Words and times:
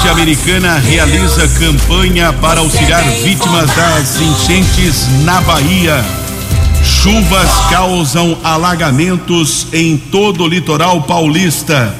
cidade 0.00 0.08
americana 0.08 0.78
realiza 0.78 1.46
campanha 1.48 2.32
para 2.32 2.60
auxiliar 2.60 3.02
vítimas 3.22 3.70
das 3.74 4.20
enchentes 4.20 5.06
na 5.24 5.40
Bahia. 5.42 6.02
Chuvas 6.82 7.50
causam 7.70 8.38
alagamentos 8.42 9.66
em 9.72 9.98
todo 9.98 10.44
o 10.44 10.48
litoral 10.48 11.02
paulista. 11.02 11.94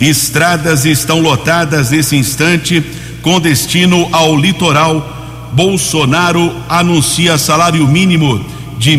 Estradas 0.00 0.84
estão 0.86 1.20
lotadas 1.20 1.90
nesse 1.90 2.16
instante 2.16 2.82
com 3.20 3.38
destino 3.38 4.08
ao 4.12 4.34
litoral. 4.36 5.50
Bolsonaro 5.52 6.54
anuncia 6.68 7.36
salário 7.36 7.86
mínimo 7.86 8.44
de 8.78 8.96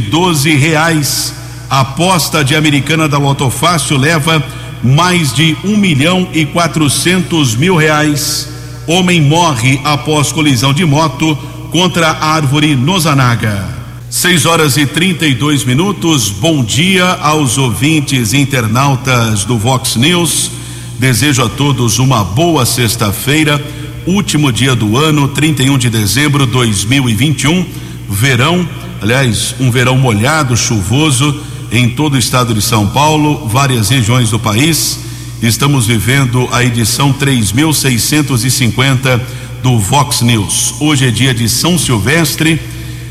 doze 0.00 0.54
reais. 0.54 1.34
A 1.68 1.80
aposta 1.80 2.42
de 2.44 2.56
Americana 2.56 3.08
da 3.08 3.18
Loto 3.18 3.50
Fácil 3.50 3.98
leva 3.98 4.42
mais 4.84 5.32
de 5.32 5.56
um 5.64 5.78
milhão 5.78 6.28
e 6.34 6.44
quatrocentos 6.44 7.56
mil 7.56 7.74
reais. 7.74 8.50
Homem 8.86 9.18
morre 9.18 9.80
após 9.82 10.30
colisão 10.30 10.74
de 10.74 10.84
moto 10.84 11.34
contra 11.70 12.10
árvore 12.10 12.76
Nozanaga. 12.76 13.66
6 14.10 14.44
horas 14.44 14.76
e 14.76 14.84
32 14.84 15.64
minutos. 15.64 16.28
Bom 16.28 16.62
dia 16.62 17.06
aos 17.06 17.56
ouvintes 17.56 18.34
internautas 18.34 19.44
do 19.44 19.56
Vox 19.56 19.96
News. 19.96 20.50
Desejo 20.98 21.42
a 21.44 21.48
todos 21.48 21.98
uma 21.98 22.22
boa 22.22 22.66
sexta-feira, 22.66 23.60
último 24.06 24.52
dia 24.52 24.74
do 24.74 24.96
ano, 24.96 25.28
31 25.28 25.78
de 25.78 25.88
dezembro 25.88 26.46
de 26.46 26.52
2021. 26.52 27.66
Verão, 28.08 28.68
aliás, 29.00 29.54
um 29.58 29.70
verão 29.70 29.96
molhado, 29.96 30.56
chuvoso 30.56 31.43
em 31.70 31.88
todo 31.88 32.14
o 32.14 32.18
estado 32.18 32.54
de 32.54 32.62
São 32.62 32.86
Paulo, 32.86 33.48
várias 33.48 33.88
regiões 33.88 34.30
do 34.30 34.38
país. 34.38 35.00
Estamos 35.42 35.86
vivendo 35.86 36.48
a 36.52 36.64
edição 36.64 37.12
3650 37.12 39.20
do 39.62 39.78
Vox 39.78 40.22
News. 40.22 40.74
Hoje 40.80 41.06
é 41.06 41.10
dia 41.10 41.34
de 41.34 41.48
São 41.48 41.78
Silvestre. 41.78 42.60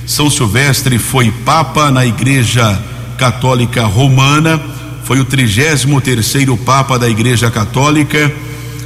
São 0.05 0.29
Silvestre 0.29 0.97
foi 0.97 1.31
papa 1.31 1.91
na 1.91 2.05
Igreja 2.05 2.81
Católica 3.17 3.85
Romana, 3.85 4.61
foi 5.03 5.19
o 5.19 5.25
33 5.25 5.85
terceiro 6.03 6.57
papa 6.57 6.99
da 6.99 7.09
Igreja 7.09 7.51
Católica. 7.51 8.31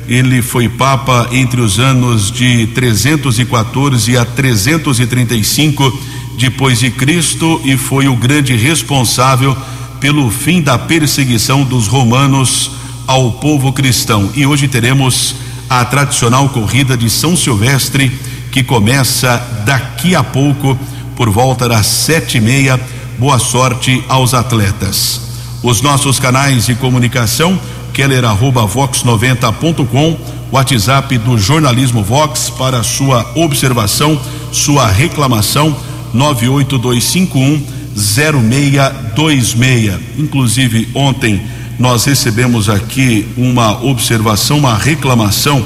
Ele 0.07 0.41
foi 0.41 0.69
papa 0.69 1.27
entre 1.31 1.59
os 1.59 1.79
anos 1.79 2.31
de 2.31 2.67
314 2.67 4.17
a 4.17 4.23
335 4.23 6.16
depois 6.37 6.79
de 6.79 6.91
Cristo 6.91 7.59
e 7.65 7.75
foi 7.75 8.07
o 8.07 8.15
grande 8.15 8.55
responsável 8.55 9.57
pelo 9.99 10.29
fim 10.29 10.61
da 10.61 10.77
perseguição 10.77 11.63
dos 11.63 11.87
romanos 11.87 12.71
ao 13.07 13.31
povo 13.33 13.73
cristão. 13.73 14.29
E 14.35 14.45
hoje 14.45 14.67
teremos 14.67 15.35
a 15.67 15.83
tradicional 15.83 16.47
corrida 16.49 16.95
de 16.95 17.09
São 17.09 17.35
Silvestre 17.35 18.11
que 18.51 18.63
começa 18.63 19.37
daqui 19.65 20.15
a 20.15 20.23
pouco 20.23 20.77
por 21.15 21.29
volta 21.31 21.67
das 21.67 21.87
sete 21.87 22.37
e 22.37 22.41
meia. 22.41 22.79
Boa 23.17 23.39
sorte 23.39 24.03
aos 24.07 24.35
atletas. 24.35 25.21
Os 25.63 25.81
nossos 25.81 26.19
canais 26.19 26.67
de 26.67 26.75
comunicação 26.75 27.59
keller 27.91 28.23
arroba 28.25 28.63
vox 28.63 29.01
90.com 29.01 30.19
WhatsApp 30.51 31.17
do 31.17 31.37
jornalismo 31.37 32.03
Vox 32.03 32.49
para 32.51 32.83
sua 32.83 33.29
observação, 33.35 34.21
sua 34.51 34.87
reclamação 34.87 35.75
98251 36.17 37.61
0626. 37.95 39.99
Inclusive, 40.17 40.89
ontem 40.93 41.41
nós 41.79 42.03
recebemos 42.05 42.69
aqui 42.69 43.27
uma 43.37 43.83
observação, 43.83 44.57
uma 44.57 44.75
reclamação 44.75 45.65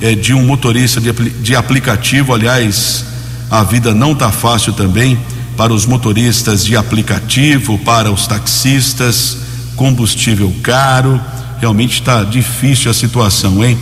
eh, 0.00 0.14
de 0.14 0.32
um 0.32 0.46
motorista 0.46 1.00
de, 1.00 1.12
de 1.12 1.56
aplicativo. 1.56 2.32
Aliás, 2.32 3.04
a 3.50 3.64
vida 3.64 3.94
não 3.94 4.12
está 4.12 4.30
fácil 4.30 4.72
também 4.72 5.18
para 5.56 5.72
os 5.72 5.84
motoristas 5.84 6.64
de 6.64 6.76
aplicativo, 6.76 7.76
para 7.78 8.12
os 8.12 8.26
taxistas, 8.26 9.38
combustível 9.74 10.54
caro. 10.62 11.20
Realmente 11.60 11.94
está 11.94 12.22
difícil 12.22 12.90
a 12.90 12.94
situação, 12.94 13.64
hein? 13.64 13.76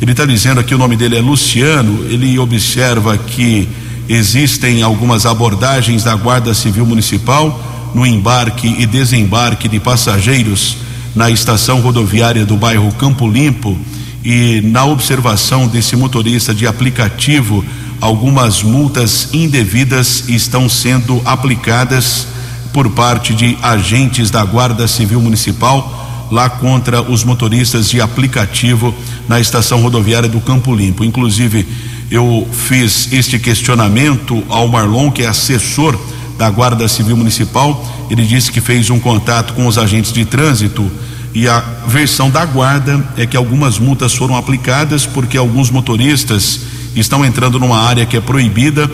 Ele 0.00 0.12
está 0.12 0.24
dizendo 0.24 0.60
aqui 0.60 0.74
o 0.74 0.78
nome 0.78 0.96
dele 0.96 1.18
é 1.18 1.20
Luciano. 1.20 2.06
Ele 2.08 2.38
observa 2.38 3.18
que 3.18 3.68
Existem 4.08 4.82
algumas 4.82 5.26
abordagens 5.26 6.02
da 6.02 6.14
Guarda 6.14 6.54
Civil 6.54 6.86
Municipal 6.86 7.60
no 7.94 8.06
embarque 8.06 8.66
e 8.78 8.86
desembarque 8.86 9.68
de 9.68 9.78
passageiros 9.78 10.78
na 11.14 11.30
estação 11.30 11.80
rodoviária 11.80 12.46
do 12.46 12.56
bairro 12.56 12.90
Campo 12.92 13.28
Limpo 13.28 13.78
e 14.24 14.60
na 14.62 14.84
observação 14.84 15.68
desse 15.68 15.94
motorista 15.94 16.54
de 16.54 16.66
aplicativo, 16.66 17.64
algumas 18.00 18.62
multas 18.62 19.28
indevidas 19.32 20.28
estão 20.28 20.68
sendo 20.68 21.20
aplicadas 21.24 22.26
por 22.72 22.90
parte 22.90 23.34
de 23.34 23.58
agentes 23.62 24.30
da 24.30 24.44
Guarda 24.44 24.88
Civil 24.88 25.20
Municipal 25.20 26.28
lá 26.30 26.48
contra 26.48 27.02
os 27.02 27.24
motoristas 27.24 27.88
de 27.88 28.00
aplicativo 28.00 28.94
na 29.26 29.40
estação 29.40 29.82
rodoviária 29.82 30.28
do 30.28 30.40
Campo 30.40 30.74
Limpo. 30.74 31.04
Inclusive, 31.04 31.66
eu 32.10 32.48
fiz 32.52 33.12
este 33.12 33.38
questionamento 33.38 34.42
ao 34.48 34.68
Marlon, 34.68 35.10
que 35.10 35.22
é 35.22 35.26
assessor 35.26 35.98
da 36.38 36.48
Guarda 36.48 36.88
Civil 36.88 37.16
Municipal. 37.16 37.84
Ele 38.10 38.24
disse 38.24 38.50
que 38.50 38.60
fez 38.60 38.88
um 38.88 38.98
contato 38.98 39.52
com 39.54 39.66
os 39.66 39.76
agentes 39.76 40.12
de 40.12 40.24
trânsito 40.24 40.90
e 41.34 41.46
a 41.46 41.60
versão 41.86 42.30
da 42.30 42.44
guarda 42.44 43.04
é 43.16 43.26
que 43.26 43.36
algumas 43.36 43.78
multas 43.78 44.14
foram 44.14 44.36
aplicadas 44.36 45.04
porque 45.04 45.36
alguns 45.36 45.70
motoristas 45.70 46.60
estão 46.96 47.24
entrando 47.24 47.58
numa 47.58 47.78
área 47.78 48.06
que 48.06 48.16
é 48.16 48.20
proibida 48.20 48.90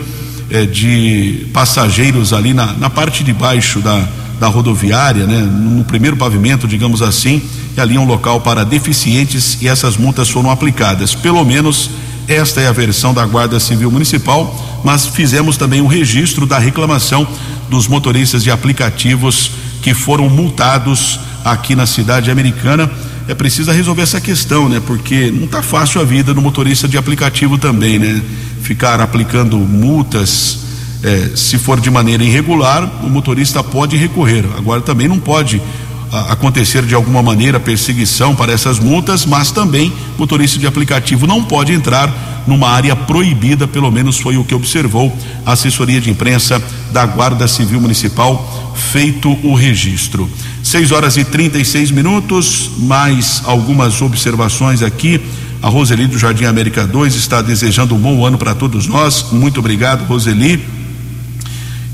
é, 0.49 0.65
de 0.65 1.47
passageiros 1.53 2.33
ali 2.33 2.53
na, 2.53 2.73
na 2.73 2.89
parte 2.89 3.23
de 3.23 3.31
baixo 3.31 3.79
da, 3.79 4.05
da 4.39 4.47
rodoviária, 4.47 5.25
né, 5.25 5.39
no 5.39 5.83
primeiro 5.85 6.17
pavimento, 6.17 6.67
digamos 6.67 7.01
assim, 7.01 7.41
e 7.75 7.79
ali 7.79 7.95
é 7.95 7.99
um 7.99 8.05
local 8.05 8.41
para 8.41 8.63
deficientes 8.63 9.57
e 9.61 9.67
essas 9.67 9.97
multas 9.97 10.29
foram 10.29 10.51
aplicadas. 10.51 11.15
Pelo 11.15 11.43
menos 11.43 11.89
esta 12.27 12.61
é 12.61 12.67
a 12.67 12.71
versão 12.71 13.13
da 13.13 13.25
Guarda 13.25 13.59
Civil 13.59 13.91
Municipal, 13.91 14.81
mas 14.83 15.05
fizemos 15.05 15.57
também 15.57 15.81
o 15.81 15.85
um 15.85 15.87
registro 15.87 16.45
da 16.45 16.57
reclamação 16.57 17.27
dos 17.69 17.87
motoristas 17.87 18.43
de 18.43 18.51
aplicativos 18.51 19.51
que 19.81 19.93
foram 19.93 20.29
multados 20.29 21.19
aqui 21.43 21.75
na 21.75 21.85
cidade 21.85 22.31
americana. 22.31 22.89
É 23.27 23.35
preciso 23.35 23.71
resolver 23.71 24.01
essa 24.01 24.19
questão, 24.19 24.67
né? 24.67 24.81
Porque 24.85 25.31
não 25.31 25.45
está 25.45 25.61
fácil 25.61 26.01
a 26.01 26.03
vida 26.03 26.33
do 26.33 26.41
motorista 26.41 26.87
de 26.87 26.97
aplicativo 26.97 27.57
também, 27.57 27.99
né? 27.99 28.21
Ficar 28.61 28.99
aplicando 28.99 29.57
multas, 29.57 30.59
eh, 31.03 31.31
se 31.35 31.57
for 31.59 31.79
de 31.79 31.91
maneira 31.91 32.23
irregular, 32.23 32.83
o 33.03 33.09
motorista 33.09 33.63
pode 33.63 33.95
recorrer. 33.95 34.45
Agora 34.57 34.81
também 34.81 35.07
não 35.07 35.19
pode 35.19 35.61
acontecer 36.11 36.83
de 36.83 36.95
alguma 36.95 37.21
maneira 37.21 37.59
perseguição 37.59 38.35
para 38.35 38.51
essas 38.51 38.79
multas, 38.79 39.25
mas 39.25 39.51
também 39.51 39.91
motorista 40.17 40.59
de 40.59 40.67
aplicativo 40.67 41.27
não 41.27 41.43
pode 41.43 41.73
entrar 41.73 42.43
numa 42.47 42.69
área 42.69 42.95
proibida, 42.95 43.67
pelo 43.67 43.91
menos 43.91 44.17
foi 44.17 44.37
o 44.37 44.43
que 44.43 44.53
observou 44.53 45.15
a 45.45 45.53
assessoria 45.53 45.99
de 45.99 46.09
imprensa 46.09 46.61
da 46.91 47.05
Guarda 47.05 47.47
Civil 47.47 47.81
Municipal, 47.81 48.73
feito 48.75 49.29
o 49.43 49.55
registro. 49.55 50.29
6 50.63 50.91
horas 50.91 51.17
e 51.17 51.23
36 51.23 51.91
minutos, 51.91 52.71
mais 52.77 53.41
algumas 53.45 54.01
observações 54.01 54.81
aqui. 54.81 55.19
A 55.61 55.69
Roseli 55.69 56.05
do 56.05 56.17
Jardim 56.17 56.45
América 56.45 56.85
2 56.85 57.15
está 57.15 57.41
desejando 57.41 57.95
um 57.95 57.99
bom 57.99 58.25
ano 58.25 58.37
para 58.37 58.53
todos 58.53 58.85
nós. 58.85 59.27
Muito 59.31 59.59
obrigado, 59.59 60.05
Roseli. 60.05 60.63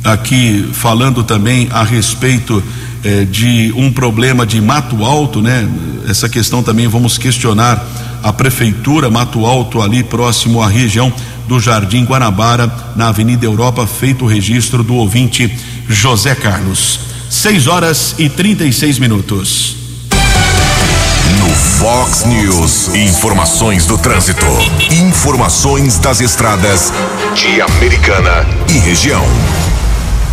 Aqui 0.03 0.67
falando 0.73 1.23
também 1.23 1.69
a 1.71 1.83
respeito 1.83 2.61
eh, 3.03 3.25
de 3.25 3.73
um 3.75 3.91
problema 3.91 4.45
de 4.45 4.61
Mato 4.61 5.03
Alto, 5.03 5.41
né? 5.41 5.67
Essa 6.07 6.29
questão 6.29 6.61
também 6.61 6.87
vamos 6.87 7.17
questionar 7.17 7.83
a 8.23 8.31
prefeitura 8.31 9.09
Mato 9.09 9.45
Alto 9.45 9.81
ali 9.81 10.03
próximo 10.03 10.61
à 10.61 10.67
região 10.67 11.11
do 11.47 11.59
Jardim 11.59 12.05
Guanabara, 12.05 12.71
na 12.95 13.09
Avenida 13.09 13.45
Europa, 13.45 13.85
feito 13.85 14.25
o 14.25 14.27
registro 14.27 14.83
do 14.83 14.95
ouvinte 14.95 15.53
José 15.89 16.35
Carlos. 16.35 16.99
6 17.29 17.67
horas 17.67 18.15
e 18.17 18.29
36 18.29 18.99
minutos. 18.99 19.75
No 21.39 21.49
Fox 21.49 22.25
News, 22.25 22.93
informações 22.93 23.85
do 23.85 23.97
trânsito, 23.97 24.45
informações 24.91 25.97
das 25.97 26.21
estradas 26.21 26.93
de 27.35 27.61
Americana 27.61 28.45
e 28.69 28.77
região. 28.77 29.25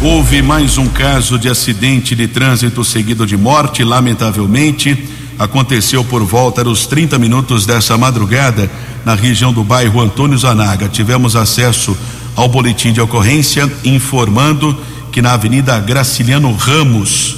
Houve 0.01 0.43
mais 0.43 0.79
um 0.79 0.87
caso 0.87 1.37
de 1.37 1.49
acidente 1.49 2.15
de 2.15 2.29
trânsito 2.29 2.85
seguido 2.85 3.27
de 3.27 3.37
morte, 3.37 3.83
lamentavelmente. 3.83 4.97
Aconteceu 5.37 6.05
por 6.05 6.23
volta 6.23 6.63
dos 6.63 6.87
30 6.87 7.19
minutos 7.19 7.67
dessa 7.67 7.99
madrugada 7.99 8.71
na 9.05 9.17
região 9.17 9.53
do 9.53 9.65
bairro 9.65 10.01
Antônio 10.01 10.39
Zanaga. 10.39 10.89
Tivemos 10.89 11.35
acesso 11.35 11.99
ao 12.37 12.49
boletim 12.49 12.93
de 12.93 13.01
ocorrência 13.01 13.69
informando 13.85 14.79
que 15.11 15.21
na 15.21 15.33
Avenida 15.33 15.81
Graciliano 15.81 16.53
Ramos, 16.53 17.37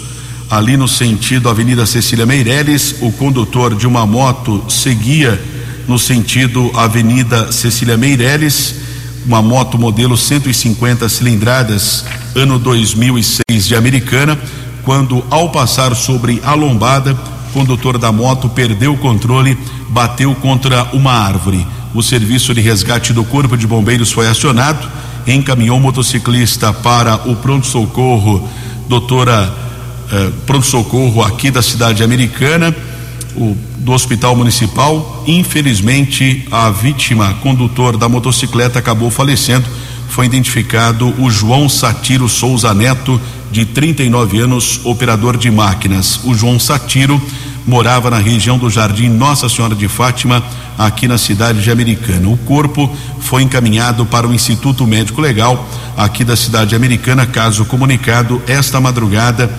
ali 0.50 0.76
no 0.76 0.86
sentido 0.86 1.48
Avenida 1.48 1.86
Cecília 1.86 2.26
Meireles, 2.26 2.94
o 3.00 3.10
condutor 3.10 3.74
de 3.74 3.86
uma 3.86 4.04
moto 4.04 4.62
seguia 4.68 5.42
no 5.88 5.98
sentido 5.98 6.70
Avenida 6.74 7.50
Cecília 7.52 7.96
Meireles, 7.96 8.89
uma 9.26 9.42
moto 9.42 9.78
modelo 9.78 10.16
150 10.16 11.08
cilindradas, 11.08 12.04
ano 12.34 12.58
2006 12.58 13.66
de 13.66 13.74
Americana, 13.74 14.38
quando 14.84 15.24
ao 15.30 15.50
passar 15.50 15.94
sobre 15.94 16.40
a 16.44 16.54
lombada, 16.54 17.12
o 17.12 17.52
condutor 17.52 17.98
da 17.98 18.10
moto 18.10 18.48
perdeu 18.48 18.94
o 18.94 18.98
controle, 18.98 19.56
bateu 19.88 20.34
contra 20.34 20.84
uma 20.92 21.12
árvore. 21.12 21.66
O 21.94 22.02
serviço 22.02 22.54
de 22.54 22.60
resgate 22.60 23.12
do 23.12 23.24
Corpo 23.24 23.56
de 23.56 23.66
Bombeiros 23.66 24.12
foi 24.12 24.28
acionado, 24.28 24.88
encaminhou 25.26 25.76
o 25.76 25.80
motociclista 25.80 26.72
para 26.72 27.16
o 27.28 27.36
pronto-socorro, 27.36 28.48
doutora 28.88 29.52
eh, 30.12 30.30
pronto-socorro 30.46 31.22
aqui 31.22 31.50
da 31.50 31.62
cidade 31.62 32.02
americana, 32.02 32.74
o, 33.40 33.56
do 33.78 33.92
Hospital 33.92 34.36
Municipal. 34.36 35.24
Infelizmente, 35.26 36.46
a 36.50 36.70
vítima, 36.70 37.34
condutor 37.42 37.96
da 37.96 38.08
motocicleta, 38.08 38.78
acabou 38.78 39.10
falecendo. 39.10 39.66
Foi 40.10 40.26
identificado 40.26 41.14
o 41.18 41.30
João 41.30 41.68
Satiro 41.68 42.28
Souza 42.28 42.74
Neto, 42.74 43.20
de 43.50 43.64
39 43.64 44.38
anos, 44.38 44.80
operador 44.84 45.36
de 45.36 45.50
máquinas. 45.50 46.20
O 46.24 46.34
João 46.34 46.58
Satiro 46.60 47.20
morava 47.66 48.10
na 48.10 48.18
região 48.18 48.58
do 48.58 48.68
Jardim 48.68 49.08
Nossa 49.08 49.48
Senhora 49.48 49.74
de 49.74 49.88
Fátima, 49.88 50.42
aqui 50.76 51.08
na 51.08 51.18
cidade 51.18 51.62
de 51.62 51.70
Americana. 51.70 52.28
O 52.28 52.36
corpo 52.38 52.94
foi 53.20 53.42
encaminhado 53.42 54.04
para 54.06 54.26
o 54.26 54.34
Instituto 54.34 54.86
Médico 54.86 55.20
Legal, 55.20 55.68
aqui 55.96 56.24
da 56.24 56.36
cidade 56.36 56.74
americana, 56.74 57.26
caso 57.26 57.64
comunicado 57.64 58.40
esta 58.46 58.80
madrugada 58.80 59.50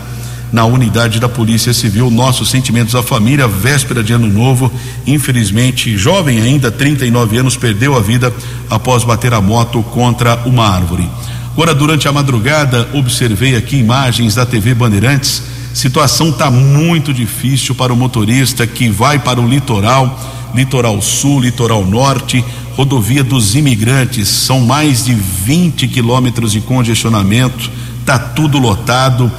na 0.52 0.66
unidade 0.66 1.20
da 1.20 1.30
Polícia 1.30 1.74
Civil. 1.74 2.12
Nossos 2.12 2.50
sentimentos 2.50 2.96
à 2.96 3.02
família, 3.02 3.48
véspera 3.48 4.04
de 4.04 4.14
ano 4.14 4.28
novo. 4.28 4.72
Infelizmente, 5.08 5.98
jovem 5.98 6.42
ainda, 6.42 6.70
39 6.70 7.38
anos, 7.38 7.56
perdeu 7.56 7.96
a 7.96 8.00
vida 8.00 8.34
após 8.70 9.04
bater 9.04 9.34
a 9.34 9.42
moto 9.42 9.82
contra 9.84 10.36
uma 10.46 10.68
árvore. 10.68 11.10
Agora, 11.54 11.76
durante 11.76 12.08
a 12.08 12.12
madrugada, 12.12 12.88
observei 12.94 13.56
aqui 13.56 13.78
imagens 13.78 14.36
da 14.36 14.46
TV 14.46 14.74
Bandeirantes. 14.74 15.44
Situação 15.74 16.30
está 16.30 16.52
muito 16.52 17.14
difícil 17.14 17.76
para 17.76 17.94
o 17.94 17.96
motorista 17.96 18.68
que 18.68 18.90
vai 18.90 19.20
para 19.20 19.40
o 19.40 19.48
litoral, 19.48 20.20
litoral 20.54 21.02
sul, 21.02 21.40
litoral 21.40 21.86
norte, 21.86 22.44
rodovia 22.76 23.24
dos 23.24 23.56
imigrantes. 23.56 24.28
São 24.28 24.62
mais 24.62 25.06
de 25.06 25.14
20 25.14 25.88
quilômetros 25.88 26.52
de 26.52 26.62
congestionamento, 26.62 27.70
tá 28.06 28.20
tudo 28.20 28.58
lotado. 28.58 29.32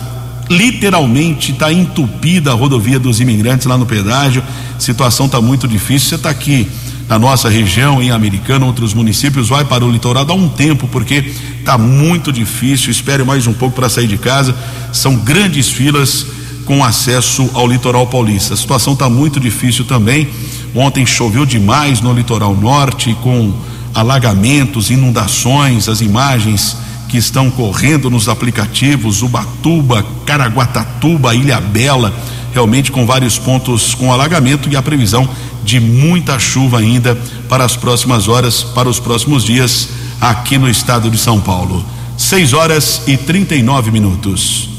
Literalmente 0.51 1.53
está 1.53 1.73
entupida 1.73 2.51
a 2.51 2.55
rodovia 2.55 2.99
dos 2.99 3.21
imigrantes 3.21 3.67
lá 3.67 3.79
no 3.79 3.87
pedágio. 3.87 4.43
Situação 4.79 5.27
está 5.27 5.41
muito 5.41 5.67
difícil. 5.67 6.11
Você 6.11 6.15
está 6.17 6.31
aqui 6.31 6.69
na 7.09 7.19
nossa 7.19 7.49
região, 7.49 8.03
em 8.03 8.11
Americana, 8.11 8.65
outros 8.65 8.95
municípios, 8.95 9.49
vai 9.49 9.65
para 9.65 9.85
o 9.85 9.91
litoral, 9.91 10.25
dá 10.25 10.35
um 10.35 10.49
tempo, 10.49 10.89
porque 10.89 11.33
está 11.59 11.77
muito 11.77 12.33
difícil. 12.33 12.91
Espere 12.91 13.23
mais 13.23 13.47
um 13.47 13.53
pouco 13.53 13.77
para 13.77 13.89
sair 13.89 14.07
de 14.07 14.17
casa. 14.17 14.55
São 14.93 15.17
grandes 15.17 15.69
filas 15.69 16.27
com 16.65 16.85
acesso 16.85 17.51
ao 17.55 17.67
litoral 17.67 18.07
paulista. 18.07 18.55
A 18.55 18.57
situação 18.57 18.95
está 18.95 19.09
muito 19.09 19.41
difícil 19.41 19.85
também. 19.85 20.29
Ontem 20.75 21.05
choveu 21.05 21.45
demais 21.45 22.01
no 22.01 22.13
litoral 22.13 22.57
norte, 22.57 23.15
com 23.23 23.53
alagamentos, 23.95 24.91
inundações, 24.91 25.89
as 25.89 26.01
imagens 26.01 26.77
que 27.13 27.19
estão 27.19 27.51
correndo 27.51 28.09
nos 28.09 28.27
aplicativos, 28.27 29.21
Ubatuba, 29.21 30.03
Caraguatatuba, 30.25 31.35
Ilha 31.35 31.61
Bela, 31.61 32.11
realmente 32.55 32.91
com 32.91 33.05
vários 33.05 33.39
pontos 33.39 33.95
com 33.95 34.11
alagamento 34.11 34.67
e 34.71 34.77
a 34.77 34.81
previsão 34.81 35.29
de 35.63 35.79
muita 35.79 36.39
chuva 36.39 36.79
ainda 36.79 37.15
para 37.51 37.67
as 37.67 37.77
próximas 37.77 38.29
horas, 38.29 38.63
para 38.63 38.89
os 38.89 38.99
próximos 38.99 39.45
dias 39.45 39.91
aqui 40.23 40.57
no 40.57 40.67
estado 40.71 41.11
de 41.11 41.19
São 41.19 41.39
Paulo. 41.39 41.85
6 42.17 42.55
horas 42.55 43.03
e 43.07 43.19
39 43.19 43.91
minutos. 43.91 44.71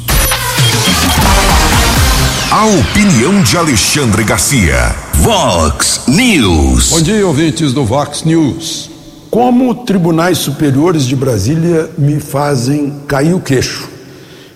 A 2.50 2.66
opinião 2.66 3.44
de 3.44 3.56
Alexandre 3.56 4.24
Garcia. 4.24 4.96
Vox 5.14 6.02
News. 6.08 6.90
Bom 6.90 7.02
dia, 7.02 7.28
ouvintes 7.28 7.74
do 7.74 7.86
Vox 7.86 8.24
News. 8.24 8.93
Como 9.34 9.74
tribunais 9.74 10.38
superiores 10.38 11.06
de 11.06 11.16
Brasília 11.16 11.90
me 11.98 12.20
fazem 12.20 13.00
cair 13.08 13.34
o 13.34 13.40
queixo. 13.40 13.90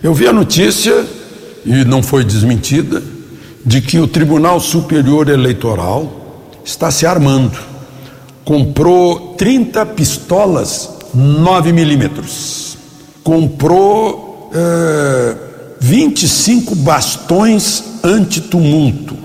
Eu 0.03 0.13
vi 0.13 0.27
a 0.27 0.31
notícia, 0.31 1.03
e 1.65 1.83
não 1.83 2.03
foi 2.03 2.24
desmentida, 2.24 3.01
de 3.65 3.81
que 3.81 3.97
o 3.97 4.07
Tribunal 4.07 4.59
Superior 4.59 5.29
Eleitoral 5.29 6.51
está 6.63 6.91
se 6.91 7.07
armando. 7.07 7.57
Comprou 8.45 9.33
30 9.33 9.83
pistolas 9.83 10.91
9 11.12 11.73
milímetros. 11.73 12.77
Comprou 13.23 14.51
eh, 14.53 15.35
25 15.80 16.75
bastões 16.75 17.83
antitumulto. 18.03 19.18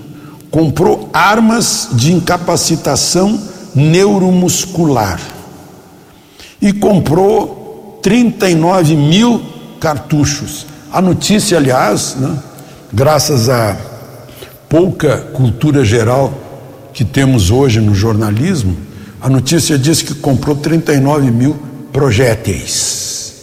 Comprou 0.49 1.11
armas 1.13 1.89
de 1.91 2.11
incapacitação 2.11 3.39
neuromuscular. 3.75 5.19
E 6.63 6.71
comprou 6.71 7.99
39 8.01 8.95
mil 8.95 9.43
cartuchos. 9.81 10.65
A 10.89 11.01
notícia, 11.01 11.57
aliás, 11.57 12.15
né, 12.15 12.37
graças 12.93 13.49
a 13.49 13.75
pouca 14.69 15.17
cultura 15.17 15.83
geral 15.83 16.33
que 16.93 17.03
temos 17.03 17.51
hoje 17.51 17.81
no 17.81 17.93
jornalismo, 17.93 18.77
a 19.19 19.29
notícia 19.29 19.77
diz 19.77 20.01
que 20.01 20.13
comprou 20.13 20.55
39 20.55 21.31
mil 21.31 21.59
projéteis. 21.91 23.33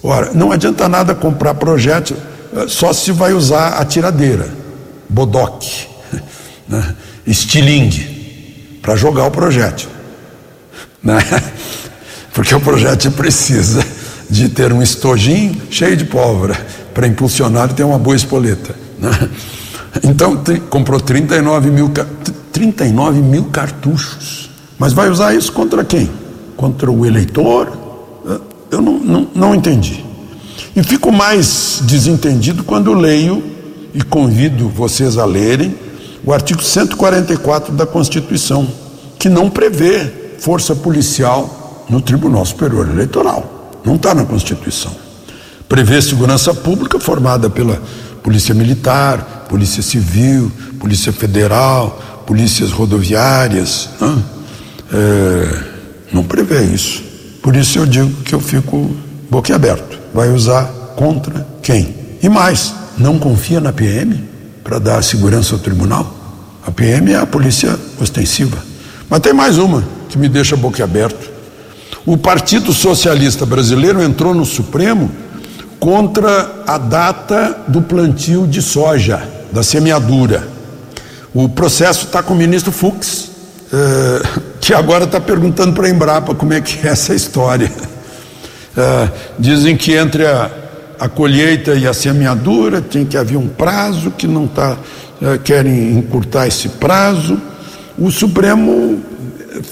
Ora, 0.00 0.30
não 0.32 0.52
adianta 0.52 0.88
nada 0.88 1.16
comprar 1.16 1.54
projétil, 1.54 2.16
eh, 2.54 2.66
só 2.68 2.92
se 2.92 3.10
vai 3.10 3.32
usar 3.32 3.70
a 3.70 3.84
tiradeira, 3.84 4.48
bodoque, 5.08 5.88
né? 6.68 6.94
estilingue, 7.26 8.78
para 8.80 8.94
jogar 8.94 9.26
o 9.26 9.32
projétil. 9.32 9.88
Né? 11.02 11.18
Porque 12.32 12.54
o 12.54 12.60
projétil 12.60 13.12
precisa 13.12 13.84
de 14.28 14.48
ter 14.48 14.72
um 14.72 14.82
estojinho 14.82 15.60
cheio 15.70 15.96
de 15.96 16.04
pólvora 16.04 16.54
para 16.94 17.06
impulsionar 17.06 17.70
e 17.70 17.74
ter 17.74 17.84
uma 17.84 17.98
boa 17.98 18.16
espoleta. 18.16 18.74
Né? 18.98 19.10
Então 20.04 20.42
comprou 20.68 21.00
39 21.00 21.70
mil, 21.70 21.90
39 22.52 23.20
mil 23.20 23.44
cartuchos. 23.44 24.50
Mas 24.78 24.92
vai 24.92 25.08
usar 25.08 25.34
isso 25.34 25.52
contra 25.52 25.84
quem? 25.84 26.10
Contra 26.56 26.90
o 26.90 27.04
eleitor? 27.04 27.72
Eu 28.70 28.82
não, 28.82 28.98
não, 28.98 29.28
não 29.34 29.54
entendi. 29.54 30.04
E 30.76 30.82
fico 30.82 31.10
mais 31.10 31.80
desentendido 31.82 32.62
quando 32.62 32.92
leio, 32.92 33.42
e 33.94 34.02
convido 34.02 34.68
vocês 34.68 35.16
a 35.16 35.24
lerem, 35.24 35.74
o 36.24 36.32
artigo 36.32 36.62
144 36.62 37.74
da 37.74 37.86
Constituição, 37.86 38.68
que 39.18 39.28
não 39.28 39.48
prevê 39.48 40.06
força 40.38 40.76
policial 40.76 41.57
no 41.88 42.00
Tribunal 42.00 42.44
Superior 42.44 42.88
Eleitoral. 42.88 43.80
Não 43.84 43.96
está 43.96 44.14
na 44.14 44.24
Constituição. 44.24 44.94
Prevê 45.68 46.00
segurança 46.00 46.52
pública 46.54 46.98
formada 46.98 47.48
pela 47.48 47.80
Polícia 48.22 48.54
Militar, 48.54 49.46
Polícia 49.48 49.82
Civil, 49.82 50.50
Polícia 50.78 51.12
Federal, 51.12 52.22
polícias 52.26 52.70
rodoviárias. 52.70 53.88
Né? 54.00 54.22
É, 54.92 55.64
não 56.12 56.24
prevê 56.24 56.62
isso. 56.64 57.02
Por 57.42 57.56
isso 57.56 57.78
eu 57.78 57.86
digo 57.86 58.10
que 58.22 58.34
eu 58.34 58.40
fico 58.40 58.94
boquiaberto. 59.30 59.98
Vai 60.12 60.30
usar 60.30 60.64
contra 60.96 61.46
quem? 61.62 61.94
E 62.22 62.28
mais, 62.28 62.74
não 62.98 63.18
confia 63.18 63.60
na 63.60 63.72
PM 63.72 64.24
para 64.64 64.78
dar 64.78 65.02
segurança 65.02 65.54
ao 65.54 65.60
tribunal? 65.60 66.14
A 66.66 66.70
PM 66.70 67.12
é 67.12 67.16
a 67.16 67.26
polícia 67.26 67.78
ostensiva. 68.00 68.58
Mas 69.08 69.20
tem 69.20 69.32
mais 69.32 69.56
uma 69.56 69.82
que 70.08 70.18
me 70.18 70.28
deixa 70.28 70.56
boquiaberto. 70.56 71.37
O 72.08 72.16
Partido 72.16 72.72
Socialista 72.72 73.44
Brasileiro 73.44 74.02
entrou 74.02 74.34
no 74.34 74.46
Supremo 74.46 75.10
contra 75.78 76.62
a 76.66 76.78
data 76.78 77.54
do 77.68 77.82
plantio 77.82 78.46
de 78.46 78.62
soja, 78.62 79.28
da 79.52 79.62
semeadura. 79.62 80.48
O 81.34 81.50
processo 81.50 82.06
está 82.06 82.22
com 82.22 82.32
o 82.32 82.36
ministro 82.38 82.72
Fux, 82.72 83.30
eh, 83.70 84.22
que 84.58 84.72
agora 84.72 85.04
está 85.04 85.20
perguntando 85.20 85.74
para 85.74 85.86
a 85.86 85.90
Embrapa 85.90 86.34
como 86.34 86.54
é 86.54 86.62
que 86.62 86.78
é 86.88 86.92
essa 86.92 87.14
história. 87.14 87.70
Eh, 88.74 89.08
dizem 89.38 89.76
que 89.76 89.92
entre 89.92 90.24
a, 90.24 90.50
a, 90.98 91.10
colheita 91.10 91.74
e 91.74 91.86
a 91.86 91.92
semeadura 91.92 92.80
tem 92.80 93.04
que 93.04 93.18
haver 93.18 93.36
um 93.36 93.48
prazo 93.48 94.12
que 94.12 94.26
não 94.26 94.46
está, 94.46 94.78
eh, 95.20 95.38
querem 95.44 95.98
encurtar 95.98 96.46
esse 96.46 96.70
prazo. 96.70 97.38
O 97.98 98.10
Supremo 98.10 98.98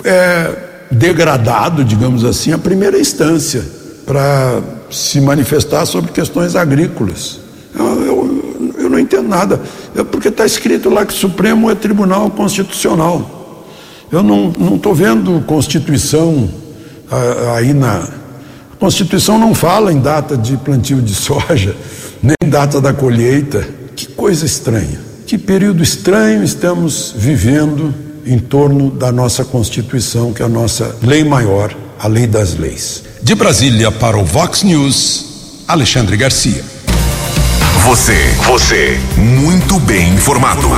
é 0.04 0.65
degradado, 0.90 1.84
digamos 1.84 2.24
assim, 2.24 2.52
à 2.52 2.58
primeira 2.58 2.98
instância 2.98 3.64
para 4.04 4.60
se 4.90 5.20
manifestar 5.20 5.84
sobre 5.86 6.12
questões 6.12 6.54
agrícolas. 6.54 7.40
Eu, 7.76 8.02
eu, 8.02 8.74
eu 8.78 8.90
não 8.90 8.98
entendo 8.98 9.28
nada, 9.28 9.60
é 9.94 10.04
porque 10.04 10.28
está 10.28 10.46
escrito 10.46 10.88
lá 10.88 11.04
que 11.04 11.12
o 11.12 11.16
Supremo 11.16 11.70
é 11.70 11.74
Tribunal 11.74 12.30
Constitucional. 12.30 13.64
Eu 14.10 14.22
não 14.22 14.52
estou 14.76 14.94
vendo 14.94 15.42
Constituição 15.46 16.48
aí 17.56 17.72
na. 17.72 18.08
A 18.72 18.78
Constituição 18.78 19.38
não 19.38 19.54
fala 19.54 19.92
em 19.92 20.00
data 20.00 20.36
de 20.36 20.56
plantio 20.58 21.00
de 21.00 21.14
soja, 21.14 21.74
nem 22.22 22.48
data 22.48 22.80
da 22.80 22.92
colheita. 22.92 23.66
Que 23.96 24.06
coisa 24.06 24.44
estranha. 24.44 25.00
Que 25.26 25.38
período 25.38 25.82
estranho 25.82 26.44
estamos 26.44 27.12
vivendo 27.16 27.92
em 28.26 28.38
torno 28.38 28.90
da 28.90 29.12
nossa 29.12 29.44
Constituição, 29.44 30.32
que 30.32 30.42
é 30.42 30.44
a 30.44 30.48
nossa 30.48 30.96
lei 31.02 31.22
maior, 31.24 31.74
a 31.98 32.08
lei 32.08 32.26
das 32.26 32.58
leis. 32.58 33.04
De 33.22 33.34
Brasília 33.34 33.90
para 33.90 34.18
o 34.18 34.24
Vox 34.24 34.62
News, 34.62 35.62
Alexandre 35.68 36.16
Garcia. 36.16 36.64
Você, 37.84 38.34
você, 38.46 38.98
muito 39.16 39.78
bem 39.80 40.12
informado. 40.14 40.68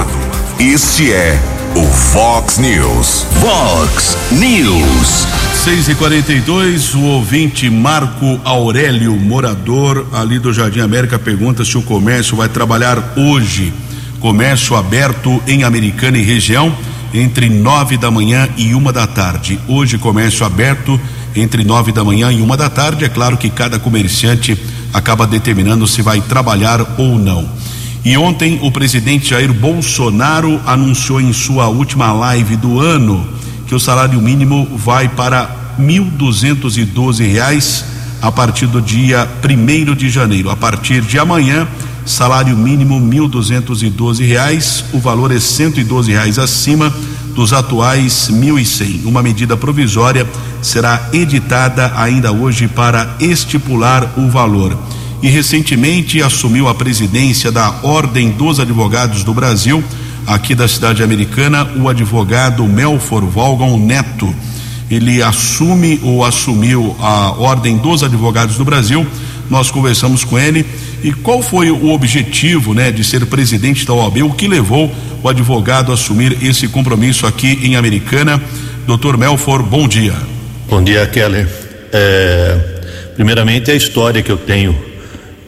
Este 0.60 1.10
é 1.10 1.40
o 1.74 1.82
Vox 1.82 2.58
News. 2.58 3.24
Vox 3.40 4.16
News. 4.32 5.26
6 5.64 5.88
e 5.88 5.94
42 5.94 6.94
o 6.94 7.02
ouvinte 7.02 7.68
Marco 7.70 8.40
Aurélio, 8.44 9.16
morador 9.16 10.06
ali 10.12 10.38
do 10.38 10.52
Jardim 10.52 10.80
América, 10.80 11.18
pergunta 11.18 11.64
se 11.64 11.76
o 11.76 11.82
comércio 11.82 12.36
vai 12.36 12.48
trabalhar 12.48 13.14
hoje. 13.16 13.72
Comércio 14.20 14.76
aberto 14.76 15.42
em 15.46 15.64
Americana 15.64 16.18
e 16.18 16.22
região 16.22 16.76
entre 17.12 17.48
nove 17.48 17.96
da 17.96 18.10
manhã 18.10 18.48
e 18.56 18.74
uma 18.74 18.92
da 18.92 19.06
tarde. 19.06 19.58
Hoje, 19.66 19.98
comércio 19.98 20.44
aberto 20.44 21.00
entre 21.34 21.64
nove 21.64 21.92
da 21.92 22.04
manhã 22.04 22.32
e 22.32 22.40
uma 22.40 22.56
da 22.56 22.68
tarde. 22.68 23.04
É 23.04 23.08
claro 23.08 23.36
que 23.36 23.50
cada 23.50 23.78
comerciante 23.78 24.58
acaba 24.92 25.26
determinando 25.26 25.86
se 25.86 26.02
vai 26.02 26.20
trabalhar 26.20 26.96
ou 26.98 27.18
não. 27.18 27.48
E 28.04 28.16
ontem 28.16 28.58
o 28.62 28.70
presidente 28.70 29.30
Jair 29.30 29.52
Bolsonaro 29.52 30.60
anunciou 30.64 31.20
em 31.20 31.32
sua 31.32 31.68
última 31.68 32.12
live 32.12 32.56
do 32.56 32.80
ano 32.80 33.28
que 33.66 33.74
o 33.74 33.80
salário 33.80 34.20
mínimo 34.20 34.66
vai 34.76 35.08
para 35.08 35.56
doze 36.94 37.26
reais 37.26 37.84
a 38.20 38.32
partir 38.32 38.66
do 38.66 38.80
dia 38.80 39.26
primeiro 39.40 39.94
de 39.94 40.08
janeiro. 40.08 40.50
A 40.50 40.56
partir 40.56 41.02
de 41.02 41.18
amanhã, 41.18 41.68
salário 42.08 42.56
mínimo 42.56 42.98
doze 43.30 44.24
reais, 44.24 44.84
o 44.92 44.98
valor 44.98 45.30
é 45.30 45.38
doze 45.84 46.10
reais 46.10 46.38
acima 46.38 46.92
dos 47.34 47.52
atuais 47.52 48.30
mil 48.30 48.58
e 48.58 48.64
cem. 48.64 49.02
Uma 49.04 49.22
medida 49.22 49.56
provisória 49.56 50.26
será 50.62 51.10
editada 51.12 51.92
ainda 51.96 52.32
hoje 52.32 52.66
para 52.66 53.16
estipular 53.20 54.14
o 54.16 54.28
valor. 54.30 54.76
E 55.22 55.28
recentemente 55.28 56.22
assumiu 56.22 56.68
a 56.68 56.74
presidência 56.74 57.52
da 57.52 57.80
Ordem 57.82 58.30
dos 58.30 58.58
Advogados 58.58 59.22
do 59.22 59.34
Brasil, 59.34 59.84
aqui 60.26 60.54
da 60.54 60.66
cidade 60.66 61.02
americana, 61.02 61.68
o 61.76 61.88
advogado 61.88 62.64
Melfor 62.64 63.24
Valgon 63.26 63.78
Neto. 63.78 64.34
Ele 64.90 65.22
assume 65.22 66.00
ou 66.02 66.24
assumiu 66.24 66.96
a 67.00 67.32
Ordem 67.32 67.76
dos 67.76 68.02
Advogados 68.02 68.56
do 68.56 68.64
Brasil. 68.64 69.06
Nós 69.50 69.70
conversamos 69.70 70.24
com 70.24 70.38
ele 70.38 70.64
e 71.02 71.12
qual 71.12 71.42
foi 71.42 71.70
o 71.70 71.90
objetivo, 71.90 72.74
né, 72.74 72.90
de 72.90 73.02
ser 73.02 73.24
presidente 73.26 73.86
da 73.86 73.94
OAB? 73.94 74.22
O 74.22 74.32
que 74.32 74.46
levou 74.46 74.92
o 75.22 75.28
advogado 75.28 75.90
a 75.90 75.94
assumir 75.94 76.36
esse 76.42 76.68
compromisso 76.68 77.26
aqui 77.26 77.58
em 77.62 77.76
Americana? 77.76 78.42
Doutor 78.86 79.16
Melfor, 79.16 79.62
bom 79.62 79.88
dia. 79.88 80.14
Bom 80.68 80.82
dia, 80.82 81.06
Keller. 81.06 81.48
É, 81.92 83.12
primeiramente, 83.14 83.70
a 83.70 83.74
história 83.74 84.22
que 84.22 84.30
eu 84.30 84.36
tenho 84.36 84.88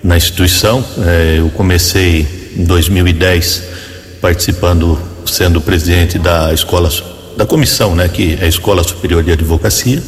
na 0.02 0.16
instituição. 0.16 0.84
É, 0.98 1.36
eu 1.38 1.50
comecei 1.50 2.26
em 2.56 2.64
2010 2.64 3.64
participando, 4.20 4.98
sendo 5.26 5.60
presidente 5.60 6.18
da 6.18 6.52
escola, 6.52 6.90
da 7.36 7.46
comissão, 7.46 7.94
né, 7.94 8.08
que 8.08 8.38
é 8.40 8.44
a 8.44 8.48
Escola 8.48 8.82
Superior 8.82 9.22
de 9.22 9.32
Advocacia. 9.32 10.02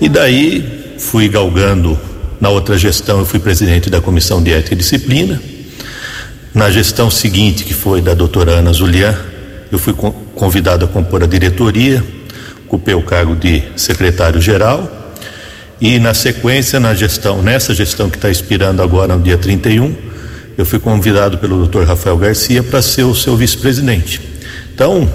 E 0.00 0.08
daí 0.08 0.96
fui 0.98 1.28
galgando. 1.28 1.98
Na 2.44 2.50
outra 2.50 2.76
gestão, 2.76 3.20
eu 3.20 3.24
fui 3.24 3.40
presidente 3.40 3.88
da 3.88 4.02
Comissão 4.02 4.42
de 4.42 4.52
Ética 4.52 4.74
e 4.74 4.76
Disciplina. 4.76 5.40
Na 6.52 6.70
gestão 6.70 7.10
seguinte, 7.10 7.64
que 7.64 7.72
foi 7.72 8.02
da 8.02 8.12
doutora 8.12 8.52
Ana 8.52 8.70
Zulian, 8.70 9.18
eu 9.72 9.78
fui 9.78 9.94
convidado 10.34 10.84
a 10.84 10.88
compor 10.88 11.22
a 11.22 11.26
diretoria, 11.26 12.04
ocupei 12.66 12.94
o 12.94 13.00
cargo 13.00 13.34
de 13.34 13.62
secretário-geral 13.76 15.14
e 15.80 15.98
na 15.98 16.12
sequência, 16.12 16.78
na 16.78 16.94
gestão, 16.94 17.40
nessa 17.40 17.72
gestão 17.72 18.10
que 18.10 18.18
está 18.18 18.28
expirando 18.28 18.82
agora 18.82 19.16
no 19.16 19.22
dia 19.22 19.38
31, 19.38 19.96
eu 20.58 20.66
fui 20.66 20.78
convidado 20.78 21.38
pelo 21.38 21.66
Dr. 21.66 21.84
Rafael 21.84 22.18
Garcia 22.18 22.62
para 22.62 22.82
ser 22.82 23.04
o 23.04 23.14
seu 23.14 23.38
vice-presidente. 23.38 24.20
Então, 24.74 25.10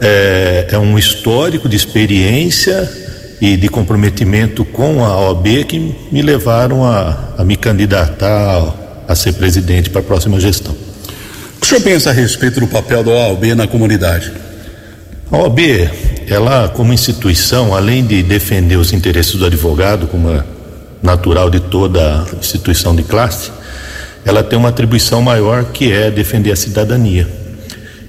é, 0.00 0.68
é, 0.70 0.78
um 0.78 0.98
histórico 0.98 1.68
de 1.68 1.76
experiência 1.76 2.90
e 3.42 3.56
de 3.56 3.68
comprometimento 3.68 4.64
com 4.64 5.04
a 5.04 5.18
OAB 5.20 5.64
que 5.64 5.96
me 6.12 6.22
levaram 6.22 6.84
a, 6.84 7.34
a 7.36 7.44
me 7.44 7.56
candidatar 7.56 8.72
a 9.08 9.14
ser 9.16 9.32
presidente 9.32 9.90
para 9.90 10.00
a 10.00 10.04
próxima 10.04 10.38
gestão. 10.38 10.72
O 10.72 11.60
que 11.60 11.66
o 11.66 11.68
senhor 11.68 11.80
pensa 11.80 12.10
a 12.10 12.12
respeito 12.12 12.60
do 12.60 12.68
papel 12.68 13.02
da 13.02 13.10
OAB 13.10 13.46
na 13.56 13.66
comunidade? 13.66 14.30
A 15.28 15.38
OAB 15.38 15.58
ela 16.28 16.68
como 16.68 16.92
instituição, 16.92 17.74
além 17.74 18.06
de 18.06 18.22
defender 18.22 18.76
os 18.76 18.92
interesses 18.92 19.34
do 19.34 19.44
advogado, 19.44 20.06
como 20.06 20.30
é 20.30 20.44
natural 21.02 21.50
de 21.50 21.58
toda 21.58 22.24
instituição 22.38 22.94
de 22.94 23.02
classe, 23.02 23.50
ela 24.24 24.44
tem 24.44 24.56
uma 24.56 24.68
atribuição 24.68 25.20
maior 25.20 25.64
que 25.64 25.90
é 25.90 26.12
defender 26.12 26.52
a 26.52 26.56
cidadania. 26.56 27.28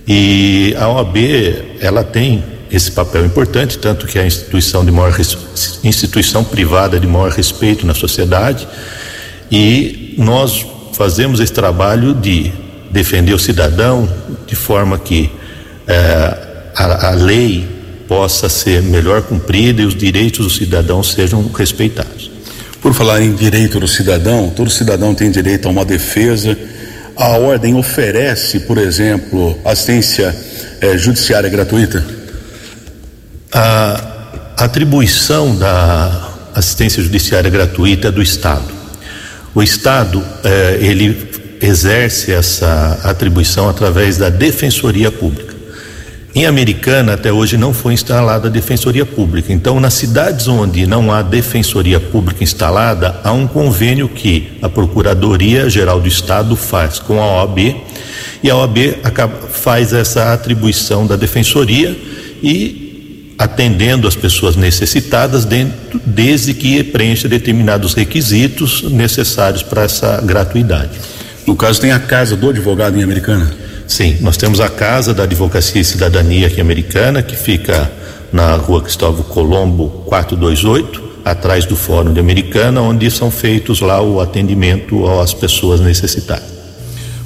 E 0.07 0.75
a 0.77 0.87
OAB, 0.89 1.17
ela 1.81 2.03
tem 2.03 2.52
esse 2.73 2.91
papel 2.91 3.23
importante, 3.23 3.77
tanto 3.77 4.07
que 4.07 4.17
é 4.17 4.23
a 4.23 4.25
instituição 4.25 4.83
de 4.83 4.91
maior 4.91 5.15
instituição 5.83 6.43
privada 6.43 6.99
de 6.99 7.05
maior 7.05 7.29
respeito 7.29 7.85
na 7.85 7.93
sociedade, 7.93 8.67
e 9.51 10.15
nós 10.17 10.65
fazemos 10.93 11.39
esse 11.39 11.53
trabalho 11.53 12.15
de 12.15 12.51
defender 12.89 13.33
o 13.33 13.39
cidadão 13.39 14.09
de 14.47 14.55
forma 14.55 14.97
que 14.97 15.31
é, 15.87 15.93
a, 16.75 17.09
a 17.09 17.11
lei 17.11 17.67
possa 18.07 18.49
ser 18.49 18.81
melhor 18.81 19.21
cumprida 19.21 19.83
e 19.83 19.85
os 19.85 19.95
direitos 19.95 20.45
do 20.45 20.51
cidadão 20.51 21.03
sejam 21.03 21.47
respeitados. 21.55 22.31
Por 22.81 22.93
falar 22.93 23.21
em 23.21 23.33
direito 23.33 23.79
do 23.79 23.87
cidadão, 23.87 24.49
todo 24.49 24.69
cidadão 24.69 25.13
tem 25.13 25.29
direito 25.31 25.67
a 25.67 25.71
uma 25.71 25.85
defesa. 25.85 26.57
A 27.15 27.37
ordem 27.37 27.75
oferece, 27.75 28.61
por 28.61 28.77
exemplo, 28.77 29.57
assistência 29.63 30.35
eh, 30.81 30.97
judiciária 30.97 31.49
gratuita? 31.49 32.22
A 33.53 34.01
atribuição 34.57 35.55
da 35.55 36.31
assistência 36.55 37.03
judiciária 37.03 37.51
gratuita 37.51 38.07
é 38.07 38.11
do 38.11 38.21
Estado. 38.21 38.65
O 39.53 39.61
Estado, 39.61 40.23
eh, 40.43 40.79
ele 40.81 41.29
exerce 41.61 42.31
essa 42.31 42.99
atribuição 43.03 43.69
através 43.69 44.17
da 44.17 44.29
Defensoria 44.29 45.11
Pública. 45.11 45.53
Em 46.35 46.47
Americana, 46.47 47.13
até 47.13 47.31
hoje, 47.31 47.55
não 47.55 47.71
foi 47.71 47.93
instalada 47.93 48.47
a 48.47 48.51
defensoria 48.51 49.05
pública. 49.05 49.53
Então, 49.53 49.79
nas 49.79 49.93
cidades 49.93 50.47
onde 50.47 50.87
não 50.87 51.11
há 51.11 51.21
defensoria 51.21 51.99
pública 51.99 52.43
instalada, 52.43 53.19
há 53.23 53.31
um 53.31 53.45
convênio 53.45 54.09
que 54.09 54.57
a 54.59 54.67
Procuradoria 54.67 55.69
Geral 55.69 56.01
do 56.01 56.07
Estado 56.07 56.55
faz 56.55 56.97
com 56.97 57.21
a 57.21 57.43
OAB 57.43 57.75
e 58.41 58.49
a 58.49 58.55
OAB 58.55 58.97
acaba, 59.03 59.47
faz 59.47 59.93
essa 59.93 60.33
atribuição 60.33 61.05
da 61.05 61.15
defensoria 61.15 61.95
e 62.41 62.82
atendendo 63.37 64.07
as 64.07 64.15
pessoas 64.15 64.55
necessitadas 64.55 65.45
dentro, 65.45 65.99
desde 66.05 66.53
que 66.53 66.83
preencha 66.83 67.27
determinados 67.27 67.93
requisitos 67.93 68.83
necessários 68.83 69.63
para 69.63 69.83
essa 69.83 70.21
gratuidade. 70.21 70.91
No 71.45 71.55
caso, 71.55 71.81
tem 71.81 71.91
a 71.91 71.99
casa 71.99 72.35
do 72.35 72.49
advogado 72.49 72.97
em 72.97 73.03
Americana? 73.03 73.53
Sim, 73.87 74.17
nós 74.21 74.37
temos 74.37 74.59
a 74.59 74.69
Casa 74.69 75.13
da 75.13 75.23
Advocacia 75.23 75.81
e 75.81 75.85
Cidadania 75.85 76.47
aqui 76.47 76.61
americana, 76.61 77.21
que 77.21 77.35
fica 77.35 77.91
na 78.31 78.55
rua 78.55 78.81
Cristóvão 78.81 79.23
Colombo 79.23 79.89
428, 80.07 81.03
atrás 81.25 81.65
do 81.65 81.75
Fórum 81.75 82.13
de 82.13 82.19
Americana, 82.19 82.81
onde 82.81 83.11
são 83.11 83.29
feitos 83.29 83.81
lá 83.81 84.01
o 84.01 84.19
atendimento 84.19 85.05
às 85.19 85.33
pessoas 85.33 85.79
necessitadas. 85.79 86.62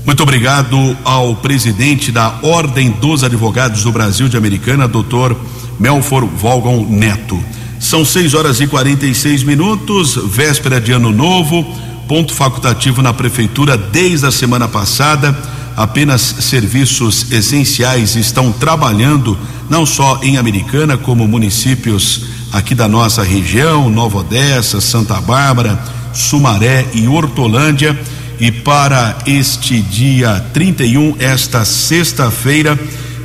Muito 0.08 0.24
obrigado 0.24 0.98
ao 1.04 1.36
presidente 1.36 2.14
da 2.14 2.40
Ordem 2.42 2.90
dos 2.92 3.26
Advogados 3.26 3.84
do 3.84 3.92
Brasil 3.92 4.30
de 4.30 4.38
Americana, 4.38 4.88
doutor 4.88 5.38
Melfor 5.78 6.26
Volgon 6.26 6.86
Neto. 6.90 7.38
São 7.78 8.06
6 8.06 8.34
horas 8.34 8.62
e 8.62 8.68
46 8.68 9.44
minutos, 9.44 10.18
véspera 10.30 10.80
de 10.80 10.94
ano 10.94 11.12
novo, 11.12 11.62
ponto 12.08 12.34
facultativo 12.34 13.02
na 13.02 13.14
prefeitura 13.14 13.78
desde 13.78 14.26
a 14.26 14.32
semana 14.32 14.68
passada 14.68 15.38
apenas 15.78 16.22
serviços 16.22 17.32
essenciais 17.32 18.16
estão 18.16 18.52
trabalhando, 18.52 19.38
não 19.70 19.86
só 19.86 20.20
em 20.24 20.38
Americana, 20.38 20.98
como 20.98 21.28
municípios 21.28 22.24
aqui 22.52 22.74
da 22.74 22.88
nossa 22.88 23.22
região, 23.22 23.88
Nova 23.88 24.20
Odessa, 24.20 24.82
Santa 24.82 25.22
Bárbara, 25.22 25.80
Sumaré 26.14 26.88
e 26.96 27.08
Hortolândia. 27.08 27.96
E 28.40 28.52
para 28.52 29.18
este 29.26 29.82
dia 29.82 30.46
31, 30.54 31.16
esta 31.18 31.66
sexta-feira, 31.66 32.78